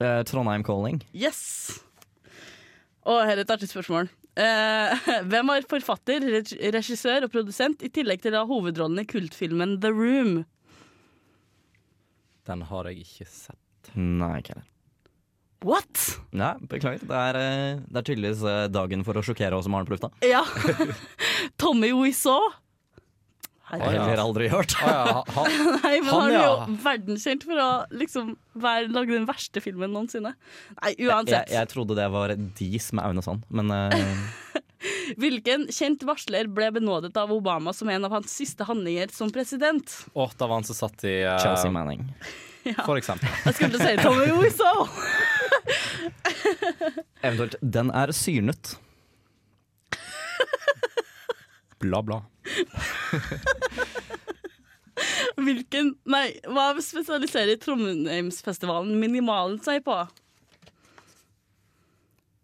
Eh, 0.00 0.22
Trondheim 0.28 0.64
Calling. 0.66 1.02
Yes! 1.14 1.80
Og 3.08 3.22
her 3.24 3.36
er 3.38 3.44
et 3.44 3.52
artig 3.52 3.70
spørsmål. 3.70 4.10
Eh, 4.40 5.10
hvem 5.30 5.50
var 5.52 5.66
forfatter, 5.70 6.24
regissør 6.74 7.26
og 7.26 7.32
produsent, 7.34 7.82
i 7.82 7.90
tillegg 7.92 8.22
til 8.24 8.34
da 8.36 8.44
hovedrollen 8.48 9.02
i 9.02 9.08
kultfilmen 9.08 9.78
The 9.82 9.92
Room? 9.94 10.40
Den 12.50 12.66
har 12.70 12.90
jeg 12.90 13.04
ikke 13.06 13.28
sett. 13.30 13.92
Nei, 13.96 14.34
ikke 14.42 14.56
heller. 14.56 14.66
What?! 15.60 16.06
Nei, 16.32 16.54
beklager. 16.70 17.02
Det 17.04 17.16
er, 17.20 17.36
eh, 17.36 17.80
det 17.84 18.00
er 18.00 18.06
tydeligvis 18.08 18.42
eh, 18.48 18.62
dagen 18.72 19.04
for 19.04 19.20
å 19.20 19.22
sjokkere 19.24 19.58
oss 19.58 19.66
som 19.68 19.76
har 19.76 19.84
den 19.84 19.90
på 19.90 19.96
lufta. 19.98 20.08
Ja. 20.24 20.40
Tommy 21.60 21.92
Wiseau. 21.92 22.48
Har 23.70 23.78
jeg 23.84 24.00
heller 24.02 24.18
aldri 24.24 24.48
hørt. 24.50 24.72
Ah, 24.82 25.20
ja. 25.28 25.42
Nei, 25.84 26.00
men 26.02 26.08
Han, 26.10 26.22
han 26.24 26.32
er 26.34 26.40
jo 26.40 26.78
verdenskjent 26.82 27.44
for 27.46 27.60
å 27.62 27.68
liksom 27.94 28.32
være, 28.58 28.88
lage 28.90 29.14
den 29.14 29.28
verste 29.28 29.62
filmen 29.62 29.92
noensinne. 29.94 30.32
Nei, 30.80 30.94
Jeg, 30.96 31.06
uansett. 31.12 31.52
jeg 31.54 31.70
trodde 31.70 31.94
det 32.00 32.08
var 32.10 32.34
Dis 32.58 32.88
med 32.96 33.04
Aune 33.06 33.22
Sand, 33.22 33.44
men 33.54 33.70
eh, 33.76 33.94
Hvilken 35.18 35.66
kjent 35.72 36.02
varsler 36.06 36.46
ble 36.52 36.70
benådet 36.76 37.16
av 37.18 37.32
Obama 37.32 37.72
som 37.76 37.88
en 37.88 38.04
av 38.06 38.12
hans 38.14 38.30
siste 38.34 38.64
handlinger 38.68 39.08
som 39.14 39.30
president? 39.34 39.86
Å, 40.12 40.30
da 40.36 40.46
var 40.46 40.54
han 40.60 40.64
som 40.68 40.76
satt 40.78 41.04
i 41.08 41.24
uh, 41.24 41.38
Chelsea 41.42 41.70
Manning. 41.74 42.00
For 42.86 42.96
eksempel. 43.00 43.28
Jeg 43.46 43.54
skulle 43.56 43.78
si 43.80 43.96
Tommy 44.02 44.28
Wiseau. 44.36 44.78
Eventuelt 47.24 47.54
Den 47.60 47.90
er 47.96 48.12
syrnet. 48.16 48.76
Bla, 51.80 52.02
bla. 52.04 52.20
Hvilken 55.40 55.94
Nei, 56.12 56.26
hva 56.44 56.74
spesialiserer 56.84 57.56
Trondheimsfestivalen 57.62 58.98
Minimalen 59.00 59.56
seg 59.64 59.80
på? 59.86 59.96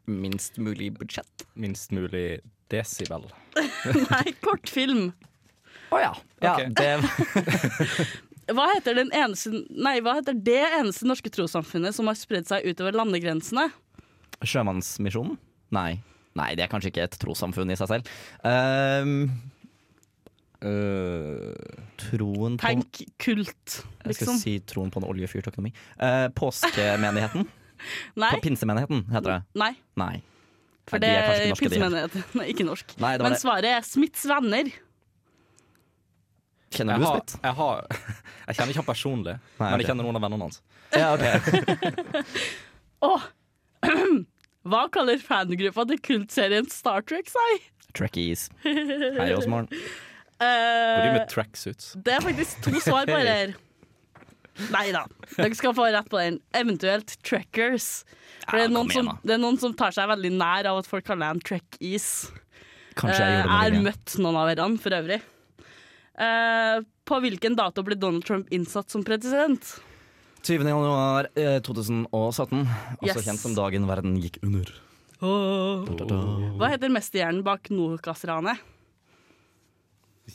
Minst 0.09 0.57
mulig 0.62 0.94
budsjett. 0.96 1.44
Minst 1.59 1.92
mulig 1.92 2.40
desibel. 2.72 3.26
Nei, 4.11 4.35
kortfilm. 4.44 5.11
Å 5.94 6.00
ja. 6.02 6.12
ja 6.42 6.55
okay. 6.55 6.72
det, 6.74 8.07
Hva 8.57 8.68
heter, 8.76 8.94
den 8.94 9.11
eneste, 9.14 9.64
nei, 9.74 9.96
hva 10.05 10.16
heter 10.20 10.37
det 10.38 10.62
eneste 10.79 11.07
norske 11.09 11.31
trossamfunnet 11.35 11.96
som 11.96 12.07
har 12.07 12.18
spredd 12.18 12.46
seg 12.46 12.66
utover 12.70 12.94
landegrensene? 12.94 13.68
Sjømannsmisjonen? 14.46 15.35
Nei. 15.74 15.98
Nei, 16.37 16.52
det 16.55 16.66
er 16.66 16.70
kanskje 16.70 16.92
ikke 16.92 17.07
et 17.09 17.18
trossamfunn 17.18 17.72
i 17.72 17.79
seg 17.81 17.90
selv. 17.90 18.11
Um, 18.46 19.16
uh, 20.62 21.55
troen 22.05 22.59
på 22.61 22.68
Tenk 22.68 23.02
kult, 23.22 23.81
Jeg 24.05 24.18
skal 24.18 24.31
liksom. 24.31 24.40
si 24.42 24.57
troen 24.68 24.92
på 24.94 25.02
en 25.02 25.09
oljefyrt 25.09 25.50
økonomi. 25.50 25.72
Uh, 25.98 26.29
påskemenigheten? 26.37 27.48
Nei, 28.20 28.31
På 28.31 28.40
Pinsemenigheten, 28.44 29.02
heter 29.11 29.33
det. 29.33 29.40
nei, 29.59 29.72
Nei. 30.00 30.14
For 30.87 30.99
Nei, 30.99 31.07
det 31.07 31.12
de 31.12 31.16
er 31.18 31.29
er 32.42 32.51
ikke 32.53 32.66
norsk. 32.68 32.92
Nei, 33.03 33.12
det 33.16 33.25
var 33.25 33.31
Men 33.31 33.35
det. 33.37 33.40
svaret 33.42 33.70
er 33.77 33.87
Smiths 33.87 34.27
venner. 34.31 34.70
Kjenner 36.77 36.96
jeg, 36.96 37.01
du 37.01 37.07
har, 37.07 37.20
Smith? 37.22 37.38
jeg, 37.42 37.55
har, 37.61 37.87
jeg 38.49 38.59
kjenner 38.59 38.72
ikke 38.75 38.83
han 38.83 38.88
personlig, 38.90 39.35
Nei, 39.37 39.59
men 39.61 39.66
okay. 39.68 39.83
jeg 39.83 39.90
kjenner 39.90 40.07
noen 40.09 40.18
av 40.18 40.25
vennene 40.27 40.49
hans. 40.49 40.62
Ja, 40.94 41.09
okay. 41.14 42.35
oh. 43.07 43.27
Hva 44.66 44.83
kaller 44.90 45.20
fangruppa 45.22 45.85
til 45.87 46.01
kultserien 46.03 46.66
Star 46.72 47.05
Trek 47.07 47.29
seg? 47.31 47.68
Trekkies. 47.96 48.49
Hei, 48.66 49.31
Åsmorgen. 49.37 49.70
Går 49.70 49.81
de 49.81 51.07
Eh, 51.07 51.14
med 51.14 51.31
tracksuits? 51.33 51.94
det 52.05 52.12
er 52.12 52.20
faktisk 52.20 52.59
to 52.66 52.75
svar 52.85 53.07
på 53.09 53.14
det 53.16 53.31
her. 53.31 53.53
Nei 54.73 54.87
da, 54.95 55.03
dere 55.37 55.55
skal 55.59 55.75
få 55.77 55.85
rett 55.92 56.09
på 56.09 56.19
den. 56.21 56.38
Eventuelt 56.57 57.16
trackers. 57.27 58.05
For 58.47 58.57
det, 58.57 58.66
er 58.69 58.73
noen 58.73 58.90
som, 58.95 59.11
det 59.27 59.35
er 59.37 59.40
noen 59.42 59.59
som 59.61 59.75
tar 59.77 59.92
seg 59.92 60.09
veldig 60.09 60.31
nær 60.38 60.69
av 60.71 60.79
at 60.81 60.87
folk 60.88 61.05
kaller 61.09 61.33
dem 61.35 61.40
trackies 61.45 62.31
Kanskje 62.97 63.19
jeg 63.21 63.27
Eh, 63.27 63.42
gjorde 63.42 63.49
det 63.51 63.57
Jeg 63.66 63.75
har 63.77 63.83
møtt 63.85 64.14
noen 64.25 64.37
av 64.40 64.47
hverandre 64.49 64.81
for 64.87 64.97
øvrig. 64.97 65.19
Eh, 66.16 66.79
på 67.07 67.19
hvilken 67.21 67.57
dato 67.59 67.83
ble 67.85 67.99
Donald 68.01 68.25
Trump 68.25 68.49
innsatt 68.55 68.88
som 68.90 69.05
president? 69.05 69.75
20. 70.47 70.62
januar 70.71 71.29
eh, 71.37 71.59
2017, 71.61 72.07
også 73.03 73.05
Yes. 73.05 73.25
kjent 73.27 73.42
som 73.42 73.55
dagen 73.59 73.85
verden 73.90 74.16
gikk 74.23 74.38
under. 74.47 74.71
Hva 75.21 76.71
heter 76.73 76.92
mesterhjernen 76.92 77.42
bak 77.45 77.69
Nokas-ranet? 77.73 78.61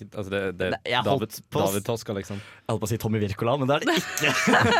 Altså 0.10 0.32
det, 0.34 0.42
det 0.60 0.70
Nei, 0.74 0.80
jeg 0.90 0.98
er 1.00 1.06
holdt 1.08 1.24
David, 1.28 1.46
på 1.54 1.62
David 1.64 1.86
Toska, 1.88 2.16
liksom. 2.18 2.42
Jeg 2.42 2.68
holdt 2.74 2.84
på 2.84 2.90
å 2.90 2.92
si 2.92 3.00
Tommy 3.02 3.22
Wirkola, 3.24 3.56
men 3.62 3.70
det 3.70 3.78
er 3.78 3.86
det 3.86 3.96
ikke. 4.02 4.34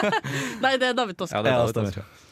Nei, 0.66 0.74
det 0.82 0.90
er 0.92 0.98
David 0.98 1.20
Toska. 1.22 1.40
Ja, 1.40 1.46
det 1.46 1.54
er 1.54 1.62
David 1.62 1.76
stemmer. 1.76 2.02
Toska. 2.02 2.28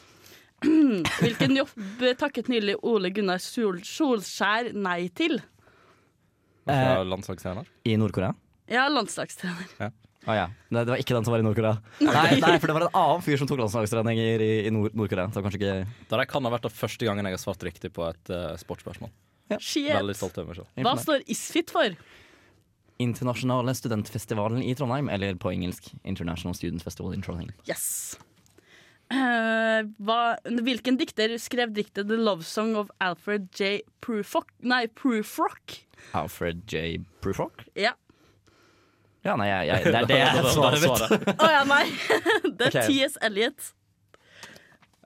Hvilken 1.24 1.56
jobb 1.56 2.04
takket 2.20 2.50
nylig 2.52 2.76
Ole 2.84 3.08
Gunnar 3.16 3.40
Sol 3.40 3.78
Solskjær 3.86 4.74
nei 4.76 5.06
til? 5.16 5.38
Fra 6.68 7.00
landslagstrener. 7.06 7.68
I 7.88 7.96
Nord-Korea? 7.98 8.34
Ja, 8.70 8.84
landslagstrener. 8.92 9.90
Å 10.28 10.34
ja. 10.36 10.50
Nei, 10.68 10.82
det 10.84 10.92
var 10.92 11.00
ikke 11.00 11.16
den 11.16 11.24
som 11.24 11.32
var 11.32 11.40
i 11.40 11.44
Nord-Korea. 11.46 11.78
Nei, 12.04 12.36
nei, 12.42 12.52
for 12.60 12.68
det 12.68 12.76
var 12.76 12.84
en 12.90 12.98
annen 13.00 13.24
fyr 13.24 13.40
som 13.40 13.48
tok 13.48 13.62
landslagstreninger 13.62 14.44
i, 14.44 14.50
i 14.68 14.72
Nord- 14.74 14.92
Nord-Korea. 14.98 15.30
så 15.32 15.40
kanskje 15.42 15.62
ikke 15.62 15.76
Det 15.88 16.12
der 16.12 16.28
kan 16.28 16.44
ha 16.44 16.52
vært 16.52 16.68
det 16.68 16.74
første 16.76 17.08
gangen 17.08 17.26
jeg 17.26 17.38
har 17.38 17.42
svart 17.42 17.64
riktig 17.64 17.90
på 17.96 18.04
et 18.10 18.32
eh, 18.36 18.52
sportsspørsmål. 18.60 19.10
Shit. 19.58 19.88
Veldig 19.90 20.14
stolt 20.14 20.36
over 20.38 20.52
meg 20.52 20.60
selv. 20.60 20.68
Hva 20.84 20.92
står 21.00 21.24
ISFIT 21.32 21.72
for? 21.74 21.96
Internasjonale 23.00 23.74
studentfestivalen 23.74 24.62
i 24.62 24.74
Trondheim, 24.76 25.08
eller 25.08 25.38
på 25.40 25.52
engelsk 25.54 25.92
International 26.04 26.54
Student 26.56 26.84
Festival 26.84 27.14
in 27.16 27.24
Trondheim. 27.24 27.52
Yes. 27.68 28.18
Uh, 29.10 29.88
hva, 30.04 30.36
hvilken 30.44 31.00
dikter 31.00 31.32
skrev 31.42 31.72
diktet 31.74 32.06
The 32.06 32.18
Love 32.20 32.46
Song 32.46 32.76
of 32.78 32.92
Alfred 33.02 33.48
J. 33.56 33.80
Prufrock? 34.04 34.52
Nei, 34.62 34.84
Prufrock. 34.86 35.80
Alfred 36.14 36.62
J. 36.70 37.00
Prufrock? 37.24 37.64
Ja. 37.74 37.96
Ja, 39.24 39.34
nei, 39.36 39.50
jeg, 39.50 39.66
jeg, 39.68 39.84
det 39.84 39.98
er 39.98 40.06
det 40.08 40.20
jeg 40.20 40.52
svarer, 40.54 40.80
mitt. 40.80 41.26
Å 41.34 41.50
ja, 41.52 41.64
nei. 41.68 41.82
Det 42.60 42.70
er. 42.70 42.86
T.S. 42.86 43.18
Eliot. 43.24 43.72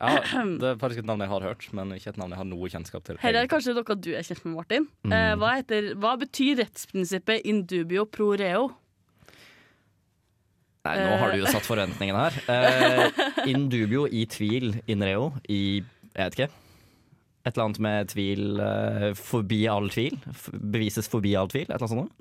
Ja, 0.01 0.21
det 0.61 0.71
er 0.73 0.79
faktisk 0.81 1.05
et 1.05 1.09
navn 1.09 1.23
jeg 1.23 1.31
har 1.31 1.45
hørt, 1.47 1.67
men 1.77 1.93
ikke 1.95 2.11
et 2.11 2.19
navn 2.19 2.35
jeg 2.35 2.41
har 2.41 2.49
noe 2.51 2.71
kjennskap 2.73 3.05
til. 3.07 3.19
Her 3.23 3.39
er 3.39 3.51
kanskje 3.51 3.77
noe 3.77 3.97
du 3.97 4.11
er 4.15 4.27
kjent 4.27 4.43
med, 4.47 4.57
Martin. 4.57 4.89
Eh, 5.07 5.35
hva, 5.39 5.53
heter, 5.61 5.93
hva 6.03 6.17
betyr 6.21 6.59
rettsprinsippet 6.65 7.47
in 7.47 7.63
dubio 7.71 8.07
pro 8.11 8.33
reo? 8.41 8.73
Nei, 10.85 10.99
nå 11.01 11.15
har 11.17 11.33
du 11.33 11.41
jo 11.41 11.49
satt 11.49 11.65
forventningene 11.65 12.27
her. 12.27 12.35
Eh, 12.53 13.23
in 13.55 13.71
dubio, 13.73 14.05
i 14.05 14.27
tvil, 14.29 14.75
in 14.91 15.05
reo, 15.07 15.31
i 15.49 15.81
Jeg 16.15 16.29
vet 16.29 16.37
ikke. 16.37 16.51
Et 17.45 17.53
eller 17.53 17.65
annet 17.67 17.81
med 17.85 18.11
tvil 18.13 18.61
eh, 18.65 19.07
forbi 19.19 19.63
all 19.69 19.89
tvil. 19.93 20.15
Bevises 20.53 21.09
forbi 21.13 21.35
all 21.37 21.49
tvil. 21.53 21.67
Et 21.67 21.73
eller 21.75 21.83
annet 21.85 22.05
sånt. 22.05 22.15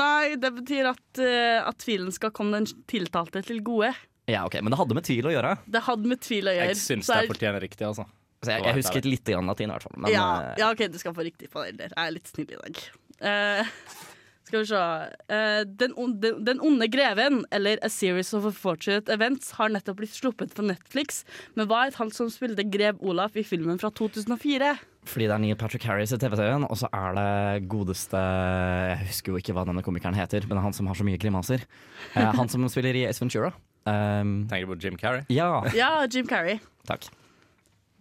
Nei, 0.00 0.36
det 0.40 0.50
betyr 0.56 0.88
at, 0.92 1.04
eh, 1.20 1.58
at 1.60 1.80
tvilen 1.82 2.12
skal 2.14 2.32
komme 2.36 2.60
den 2.60 2.84
tiltalte 2.88 3.42
til 3.44 3.60
gode. 3.64 3.90
Ja, 4.30 4.44
ok, 4.46 4.54
Men 4.62 4.72
det 4.72 4.78
hadde 4.80 4.94
med 4.96 5.04
tvil 5.04 5.26
å 5.28 5.32
gjøre. 5.34 5.56
Det 5.68 5.82
hadde 5.84 6.08
med 6.08 6.20
tvil 6.24 6.48
å 6.48 6.54
gjøre. 6.56 6.68
Jeg 6.72 6.80
syns 6.80 7.06
Så 7.08 7.12
det 7.18 7.24
er- 7.24 7.32
fortjener 7.34 7.60
riktig, 7.60 7.84
altså. 7.86 8.06
Så 8.44 8.52
jeg, 8.52 8.64
jeg 8.64 8.76
husket 8.76 9.04
litt 9.08 9.24
grann 9.24 9.46
latin, 9.48 9.70
i 9.70 9.72
hvert 9.72 9.82
fall. 9.86 9.94
Men 9.96 10.12
ja, 10.12 10.24
eh, 10.52 10.54
ja, 10.60 10.70
OK, 10.72 10.82
du 10.92 10.98
skal 11.00 11.14
få 11.16 11.24
riktig 11.24 11.48
på 11.52 11.62
det. 11.76 11.90
Jeg 11.92 11.96
er 11.96 12.12
litt 12.12 12.28
snill 12.28 12.50
i 12.52 12.58
dag. 12.60 12.80
Uh, 13.24 13.64
skal 14.44 14.60
vi 14.60 14.66
se 14.68 14.76
uh, 14.76 15.64
den, 15.64 15.94
on- 15.96 16.18
den, 16.20 16.42
den 16.44 16.60
onde 16.60 16.88
greven, 16.92 17.44
eller 17.50 17.80
A 17.82 17.88
Series 17.88 18.34
of 18.36 18.44
Fortunate 18.60 19.08
Events, 19.12 19.52
har 19.56 19.72
nettopp 19.72 19.96
blitt 20.02 20.12
sluppet 20.12 20.52
på 20.56 20.64
Netflix. 20.66 21.22
Men 21.56 21.68
hva 21.70 21.86
het 21.86 21.96
han 22.00 22.12
som 22.12 22.28
spilte 22.32 22.66
grev 22.68 23.00
Olaf 23.00 23.36
i 23.40 23.44
filmen 23.44 23.80
fra 23.80 23.88
2004? 23.90 24.74
Fordi 25.08 25.26
det 25.28 25.34
er 25.36 25.40
Neil 25.40 25.56
Patrick 25.60 25.84
Harris 25.88 26.12
i 26.12 26.20
TV-serien, 26.20 26.64
og 26.68 26.76
så 26.80 26.88
er 26.92 27.16
det 27.16 27.68
godeste 27.68 28.16
Jeg 28.20 29.08
husker 29.08 29.32
jo 29.32 29.40
ikke 29.40 29.56
hva 29.56 29.64
denne 29.68 29.84
komikeren 29.84 30.16
heter, 30.16 30.44
men 30.48 30.60
han 30.64 30.72
som 30.76 30.88
har 30.88 30.96
så 31.00 31.04
mye 31.04 31.20
grimaser. 31.20 31.64
Uh, 32.16 32.28
han 32.36 32.48
som 32.52 32.64
spiller 32.72 32.96
i 32.96 33.06
Ace 33.08 33.20
Ventura. 33.24 33.52
Um, 33.84 34.46
Tenker 34.48 34.64
du 34.66 34.72
på 34.74 34.78
Jim 34.80 34.96
Carrey? 34.96 35.24
ja, 35.28 35.50
Ja, 35.76 36.06
Jim 36.08 36.26
Carrey. 36.26 36.58
takk. 36.88 37.08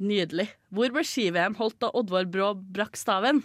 Nydelig. 0.04 0.48
Hvor 0.74 0.91
ble 0.96 1.04
ski-VM 1.06 1.56
holdt 1.60 1.78
da 1.84 1.89
Oddvar 1.96 2.26
Brå 2.32 2.54
brakk 2.58 2.96
staven? 3.00 3.43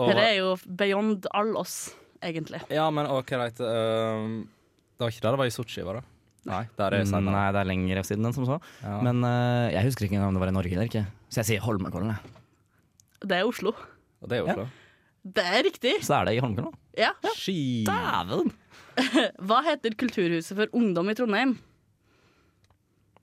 Og, 0.00 0.08
Dette 0.08 0.22
er 0.24 0.36
jo 0.38 0.54
beyond 0.80 1.26
all 1.36 1.50
oss, 1.60 1.90
egentlig. 2.24 2.62
ja, 2.72 2.86
men 2.94 3.06
OK, 3.10 3.26
greit. 3.34 3.58
ehm, 3.60 4.38
det 4.96 5.04
var 5.04 5.12
ikke 5.12 5.20
det 5.26 5.32
det 5.34 5.40
var 5.42 5.50
i 5.50 5.52
Sotsji, 5.54 5.84
var 5.84 5.98
det? 6.00 6.04
Nei, 6.48 6.62
der 6.78 6.94
er 6.96 7.04
senere. 7.04 7.34
Nei, 7.34 7.48
det 7.52 7.60
er 7.60 7.68
lenger 7.68 8.00
siden 8.08 8.24
enn 8.24 8.32
som 8.32 8.46
så. 8.48 8.56
Ja. 8.80 8.94
Men 9.04 9.20
uh, 9.26 9.68
jeg 9.74 9.84
husker 9.90 10.06
ikke 10.06 10.16
engang 10.16 10.30
om 10.32 10.38
det 10.38 10.40
var 10.46 10.52
i 10.54 10.56
Norge 10.56 10.72
eller 10.72 10.88
ikke. 10.88 11.02
Så 11.28 11.42
jeg 11.42 11.48
sier 11.50 11.64
Holmenkollen. 11.66 12.14
jeg. 12.14 12.32
Det 13.28 13.36
er 13.36 13.44
Oslo. 13.50 13.74
Og 14.24 14.30
det 14.32 14.38
er 14.38 14.48
Oslo. 14.48 14.64
Det 15.20 15.44
er 15.44 15.62
riktig. 15.68 15.92
Så 16.06 16.16
er 16.16 16.30
det 16.30 16.38
i 16.38 16.40
Holmenkollen. 16.40 16.72
Ja. 16.96 17.10
ja. 17.20 17.34
Dæven! 17.90 18.54
Hva 19.48 19.60
heter 19.66 19.94
Kulturhuset 19.98 20.56
for 20.58 20.76
ungdom 20.76 21.10
i 21.12 21.16
Trondheim? 21.18 21.56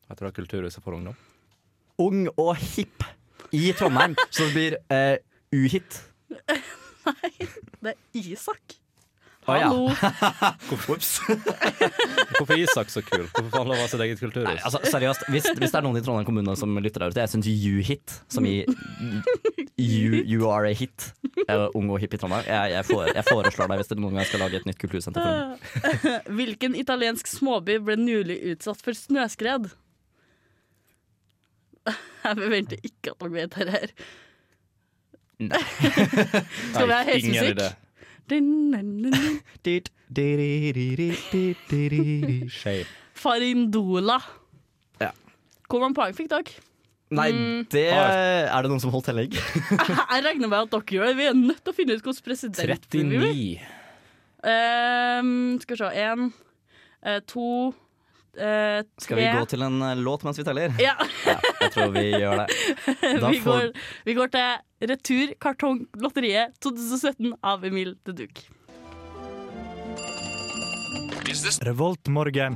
Jeg 0.07 0.17
tror 0.17 0.27
det 0.27 0.31
er 0.33 0.39
Kulturhuset 0.41 0.83
for 0.83 0.97
ungdom. 0.97 1.17
Ung 2.01 2.27
og 2.37 2.55
hipp 2.75 3.05
i 3.55 3.71
Trondheim, 3.77 4.15
så 4.33 4.47
det 4.47 4.53
blir 4.55 4.77
eh, 4.93 5.17
uhit. 5.55 6.01
Nei, 7.07 7.31
Det 7.81 7.93
er 7.95 7.97
Isak. 8.19 8.77
Å. 9.47 9.55
Hallo. 9.55 9.85
Ops. 10.91 11.21
Hvorfor 11.23 12.51
er 12.51 12.63
Isak 12.65 12.89
så 12.91 12.99
kul? 13.07 13.23
Hvorfor 13.31 13.47
får 13.53 13.61
han 13.61 13.69
lov 13.71 13.83
av 13.85 13.87
sitt 13.93 14.03
eget 14.03 14.19
kulturhus? 14.19 14.49
Nei, 14.49 14.57
altså, 14.67 14.81
seriøst, 14.91 15.29
hvis, 15.31 15.47
hvis 15.55 15.71
det 15.71 15.79
er 15.79 15.85
noen 15.87 15.99
i 15.99 16.03
Trondheim 16.03 16.27
kommune 16.27 16.55
som 16.59 16.75
lytter 16.83 17.05
der 17.05 17.15
ute, 17.15 17.23
jeg 17.23 17.31
syns 17.31 17.47
U-hit, 17.47 18.17
som 18.27 18.47
i 18.49 18.57
you, 19.77 20.23
you 20.25 20.49
are 20.49 20.65
a 20.65 20.73
hit, 20.73 21.13
er 21.47 21.69
ung 21.77 21.89
og 21.93 21.99
hipp 22.01 22.15
i 22.17 22.19
Trondheim. 22.19 22.45
Jeg, 22.49 22.71
jeg, 22.73 22.85
får, 22.89 23.03
jeg 23.13 23.25
foreslår 23.27 23.69
deg 23.71 23.81
hvis 23.81 23.91
dere 23.91 24.01
noen 24.01 24.17
gang 24.17 24.27
skal 24.27 24.41
lage 24.41 24.59
et 24.59 24.67
nytt 24.67 24.79
kultursenter 24.81 25.21
for. 25.21 25.33
Hvilken 26.39 26.77
italiensk 26.77 27.29
småby 27.29 27.77
ble 27.85 27.97
nylig 28.01 28.39
utsatt 28.53 28.81
for 28.83 28.97
snøskred? 28.97 29.69
Jeg 32.27 32.35
forventer 32.35 32.77
ikke 32.83 33.13
at 33.13 33.21
dere 33.21 33.31
vet 33.37 33.53
det 33.55 33.75
her. 33.77 33.91
Nei. 35.47 35.61
Skal 36.73 36.87
vi 36.89 36.93
ha. 36.97 37.01
Shape. 42.51 42.89
Farindola. 43.15 44.17
Ja. 44.99 45.13
Hvor 45.69 45.79
mange 45.85 45.95
poeng 45.95 46.17
fikk 46.17 46.33
dere? 46.33 46.65
Nei, 47.09 47.29
Mm. 47.31 47.67
det 47.71 47.85
er 47.87 48.61
det 48.63 48.69
noen 48.69 48.81
som 48.83 48.91
holdt 48.91 49.05
tellegg? 49.07 49.35
Jeg 50.11 50.23
regner 50.25 50.49
med 50.51 50.59
at 50.65 50.71
dere 50.73 50.97
gjør 50.97 51.05
det. 51.07 51.15
Vi 51.21 51.27
er 51.29 51.37
nødt 51.39 51.61
til 51.63 51.71
å 51.71 51.75
finne 51.77 51.95
ut 51.95 52.03
hvordan 52.03 52.23
president 52.25 52.59
vi 52.59 53.03
blir. 53.03 53.19
39. 53.23 53.77
Ehm, 54.51 55.59
skal 55.63 55.75
vi 55.75 55.79
se. 55.79 55.91
Én, 56.03 56.25
eh, 57.03 57.19
to, 57.25 57.47
tre 58.37 58.83
Skal 59.01 59.17
vi 59.17 59.23
gå 59.33 59.45
til 59.49 59.63
en 59.65 59.81
eh, 59.81 59.95
låt 60.03 60.23
mens 60.27 60.37
vi 60.37 60.43
teller? 60.45 60.75
Ja. 60.83 60.97
Ja, 61.27 61.39
jeg 61.61 61.71
tror 61.73 61.95
vi 61.95 62.03
gjør 62.11 62.43
det. 62.43 62.47
Da 63.23 63.31
vi, 63.31 63.39
får 63.41 63.63
går, 63.63 63.71
vi 64.05 64.13
går 64.19 64.29
til 64.35 64.87
Retur 64.91 65.33
kartonglotteriet 65.41 66.53
2017 66.61 67.33
av 67.41 67.65
Emil 67.65 67.95
de 68.05 68.13
Duc. 68.19 68.43
Revoltmorgen. 71.65 72.55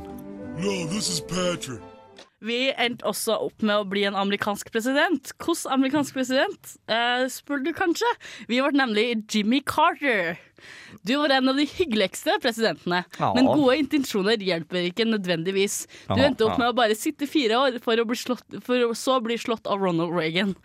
Vi 2.42 2.72
endte 2.74 3.06
også 3.06 3.36
opp 3.48 3.62
med 3.62 3.84
å 3.84 3.86
bli 3.86 4.02
en 4.10 4.16
amerikansk 4.18 4.72
president. 4.74 5.30
Hvordan 5.38 5.76
amerikansk 5.78 6.16
president, 6.18 6.72
uh, 6.90 7.28
spør 7.30 7.62
du 7.62 7.70
kanskje? 7.78 8.10
Vi 8.50 8.58
ble 8.64 8.72
nemlig 8.74 9.06
Jimmy 9.30 9.60
Carter. 9.62 10.40
Du 11.06 11.16
var 11.22 11.34
en 11.34 11.50
av 11.50 11.58
de 11.58 11.66
hyggeligste 11.70 12.36
presidentene, 12.42 13.04
Ja. 13.20 13.32
men 13.38 13.46
gode 13.50 13.78
intensjoner 13.82 14.42
hjelper 14.42 14.90
ikke 14.90 15.06
nødvendigvis. 15.10 15.84
Du 16.10 16.18
Ja, 16.18 16.28
endte 16.30 16.46
opp 16.46 16.58
ja. 16.58 16.62
med 16.64 16.70
å 16.74 16.78
bare 16.82 16.98
sitte 16.98 17.30
fire 17.30 17.58
år 17.62 17.80
for 17.82 17.98
å, 17.98 18.06
bli 18.10 18.18
slått, 18.18 18.46
for 18.66 18.90
å 18.90 18.92
så 18.98 19.20
bli 19.22 19.38
slått 19.42 19.70
av 19.70 19.82
Ronald 19.82 20.14
Reagan. 20.14 20.56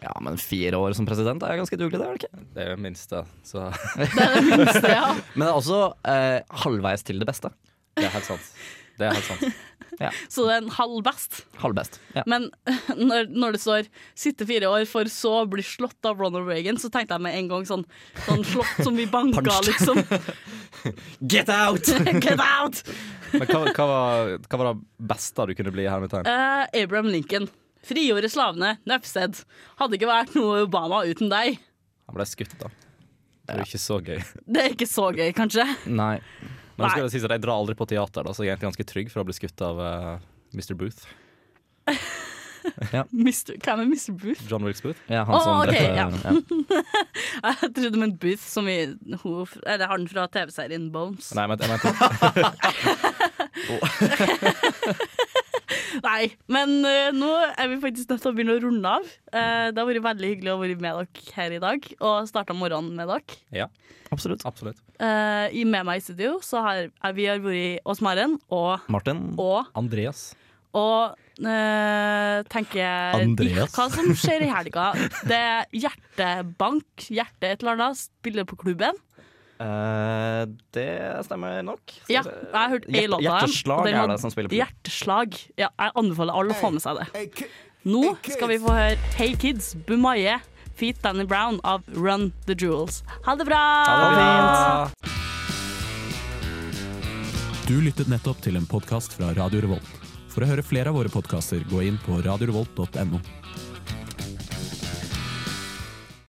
Ja, 0.00 0.12
men 0.22 0.36
fire 0.38 0.78
år 0.78 0.92
som 0.94 1.04
president 1.08 1.42
er 1.42 1.56
ganske 1.58 1.76
dugelig, 1.76 1.98
det 1.98 2.06
er 2.06 2.16
det 2.16 2.20
ikke? 2.24 2.44
Det 2.54 2.62
er 2.64 2.68
det 2.76 2.82
minste, 2.84 3.24
så 3.44 3.68
Det 3.96 4.22
er 4.24 4.36
det 4.36 4.44
minste, 4.56 4.88
ja. 4.92 5.06
Men 5.34 5.44
det 5.46 5.48
er 5.50 5.56
også 5.58 5.80
eh, 6.06 6.40
halvveis 6.64 7.02
til 7.04 7.18
det 7.20 7.26
beste. 7.28 7.50
det 7.98 8.06
er 8.06 8.14
helt 8.14 8.28
sant. 8.28 8.52
Det 9.00 9.08
er 9.08 9.16
helt 9.16 9.28
sant. 9.30 9.66
Så 10.32 10.46
det 10.46 10.54
er 10.54 10.62
en 10.62 10.72
halv 10.72 11.02
best. 11.04 11.42
Halvbest. 11.60 11.98
Ja. 12.16 12.22
Men 12.30 12.46
når, 13.10 13.28
når 13.28 13.56
det 13.56 13.60
står 13.60 13.88
'sitte 14.16 14.46
fire 14.48 14.70
år 14.70 14.86
for 14.88 15.08
så 15.12 15.32
å 15.42 15.48
bli 15.50 15.64
slått 15.66 16.08
av 16.08 16.20
Ronald 16.20 16.48
Reagan', 16.48 16.78
så 16.80 16.88
tenkte 16.92 17.18
jeg 17.18 17.24
med 17.26 17.36
en 17.36 17.50
gang 17.50 17.66
sånn, 17.68 17.84
sånn 18.24 18.44
slått 18.48 18.80
som 18.86 18.96
vi 18.96 19.04
banka, 19.10 19.58
liksom. 19.66 20.00
Get 21.34 21.52
out! 21.52 21.90
Get 22.20 22.40
out! 22.40 22.80
Men 23.34 23.46
hva, 23.50 23.64
hva, 23.66 23.88
var, 23.90 24.36
hva 24.46 24.60
var 24.62 24.70
det 24.72 25.08
beste 25.12 25.48
du 25.50 25.56
kunne 25.58 25.74
bli 25.74 25.84
i 25.84 25.90
hermetegn? 25.90 26.28
Uh, 26.28 26.64
Abraham 26.80 27.10
Lincoln. 27.12 27.50
Frigjorde 27.86 28.28
slavene. 28.32 28.76
Nøfsted. 28.88 29.42
Hadde 29.80 29.96
ikke 29.96 30.08
vært 30.10 30.34
noe 30.36 30.64
Obama 30.66 31.04
uten 31.08 31.30
deg. 31.32 31.60
Han 32.08 32.16
ble 32.16 32.26
skutt, 32.28 32.56
da. 32.60 32.72
Det 33.46 33.54
er 33.54 33.62
jo 33.62 33.68
ikke 33.68 33.82
så 33.82 34.00
gøy. 34.04 34.18
Det 34.46 34.62
er 34.62 34.74
ikke 34.74 34.88
så 34.88 35.06
gøy, 35.14 35.28
kanskje. 35.36 35.64
Nei. 35.90 36.16
Men 36.80 36.88
det 36.88 36.94
skal 36.96 37.06
jo 37.06 37.12
sies 37.12 37.28
at 37.28 37.36
jeg 37.36 37.44
drar 37.44 37.60
aldri 37.60 37.76
på 37.78 37.86
teater, 37.90 38.26
da, 38.26 38.34
så 38.34 38.44
jeg 38.44 38.50
er 38.50 38.56
egentlig 38.56 38.70
ganske 38.72 38.88
trygg 38.88 39.12
for 39.12 39.22
å 39.22 39.28
bli 39.28 39.36
skutt 39.36 39.64
av 39.66 39.80
uh, 39.84 40.16
Mr. 40.56 40.74
Booth. 40.80 41.06
Mr. 43.12 43.56
Hvem 43.56 43.80
er 43.80 43.86
Mr. 43.88 44.12
Booth? 44.20 44.42
John 44.50 44.64
Wilkes 44.66 44.82
Booth. 44.84 45.00
Ja, 45.08 45.24
han 45.24 45.34
oh, 45.34 45.42
som 45.44 45.60
ok, 45.60 45.66
drepte- 45.70 45.96
ja. 45.96 46.08
ja. 46.24 46.30
Jeg 47.62 47.70
trodde 47.76 47.90
du 47.94 47.98
mente 48.00 48.20
Booth 48.20 48.44
som 48.44 48.68
i 48.68 48.78
ho, 49.22 49.32
Eller 49.64 49.86
han 49.90 50.08
fra 50.10 50.26
TV-serien 50.32 50.90
Bones. 50.92 51.30
Nei, 51.36 51.46
men 51.50 51.56
jeg 51.60 51.68
mente 51.72 51.88
Nei, 56.04 56.30
men 56.50 56.76
uh, 56.84 57.10
nå 57.14 57.30
er 57.50 57.70
vi 57.72 57.80
faktisk 57.82 58.12
nødt 58.12 58.22
til 58.24 58.30
å 58.30 58.34
begynne 58.36 58.56
å 58.56 58.62
runde 58.62 58.92
av. 59.00 59.08
Uh, 59.32 59.68
det 59.70 59.80
har 59.80 59.88
vært 59.88 60.06
veldig 60.06 60.30
hyggelig 60.34 60.52
å 60.52 60.60
være 60.60 60.76
med 60.80 61.00
dere 61.00 61.34
her 61.36 61.56
i 61.56 61.62
dag, 61.62 61.90
og 62.00 62.28
starta 62.30 62.56
morgenen 62.56 62.94
med 62.98 63.10
dere. 63.10 63.40
Ja, 63.54 63.66
Absolutt. 64.14 64.42
absolutt. 64.48 64.80
Eh, 65.00 65.56
i 65.56 65.64
Med 65.64 65.86
meg 65.88 66.00
i 66.00 66.04
studio 66.04 66.36
så 66.44 66.60
har 66.64 66.90
er 66.90 67.16
vi 67.16 67.26
har 67.30 67.40
vært 67.40 67.86
Ås 67.88 68.02
Maren 68.04 68.36
og, 68.52 68.84
Martin. 68.92 69.30
og, 69.40 69.70
Andreas. 69.78 70.34
og 70.76 71.16
uh, 71.40 72.40
tenker 72.52 73.16
Andreas. 73.16 73.72
Hva 73.72 73.86
som 73.94 74.10
skjer 74.12 74.44
i 74.44 74.50
helga? 74.52 74.90
Det 75.24 75.38
er 75.38 75.70
hjertebank, 75.72 77.08
hjerte 77.08 77.48
et 77.48 77.64
eller 77.64 77.78
annet, 77.78 78.02
spiller 78.02 78.44
på 78.48 78.60
klubben. 78.60 79.00
Uh, 79.60 80.44
det 80.76 80.88
stemmer 81.26 81.64
nok. 81.64 81.96
Ja, 82.08 82.22
jeg 82.24 82.52
har 82.54 82.70
hørt 82.76 82.86
ei 82.88 83.08
låt 83.08 83.20
av 83.20 83.26
Hjerteslag 83.26 83.82
den 83.88 83.98
er 84.02 84.12
det 84.12 84.20
som 84.22 84.32
spiller 84.32 84.52
på 84.52 84.60
Hjerteslag. 84.60 85.40
Ja, 85.60 85.72
jeg 85.72 85.96
anbefaler 86.00 86.36
alle 86.36 86.56
å 86.56 86.60
få 86.60 86.72
med 86.76 86.84
seg 86.84 87.00
det. 87.00 87.50
Nå 87.88 88.04
skal 88.28 88.52
vi 88.52 88.60
få 88.60 88.76
høre 88.76 89.12
Hey 89.16 89.32
Kids, 89.40 89.72
Bumaye, 89.88 90.38
Feet 90.80 91.02
Danny 91.02 91.26
Brown 91.28 91.60
av 91.62 91.82
Run 91.92 92.32
The 92.46 92.54
Jewels. 92.56 93.02
Ha 93.24 93.36
det 93.36 93.44
bra! 93.44 94.88
Du 97.68 97.76
lyttet 97.84 98.08
nettopp 98.08 98.40
til 98.40 98.56
en 98.56 98.64
podkast 98.66 99.12
fra 99.18 99.34
Radio 99.36 99.60
Revolt. 99.66 99.90
For 100.32 100.42
å 100.42 100.48
høre 100.48 100.64
flere 100.64 100.88
av 100.88 100.96
våre 100.96 101.12
podkaster, 101.12 101.60
gå 101.68 101.84
inn 101.84 102.00
på 102.06 102.16
radiorevolt.no. 102.24 103.20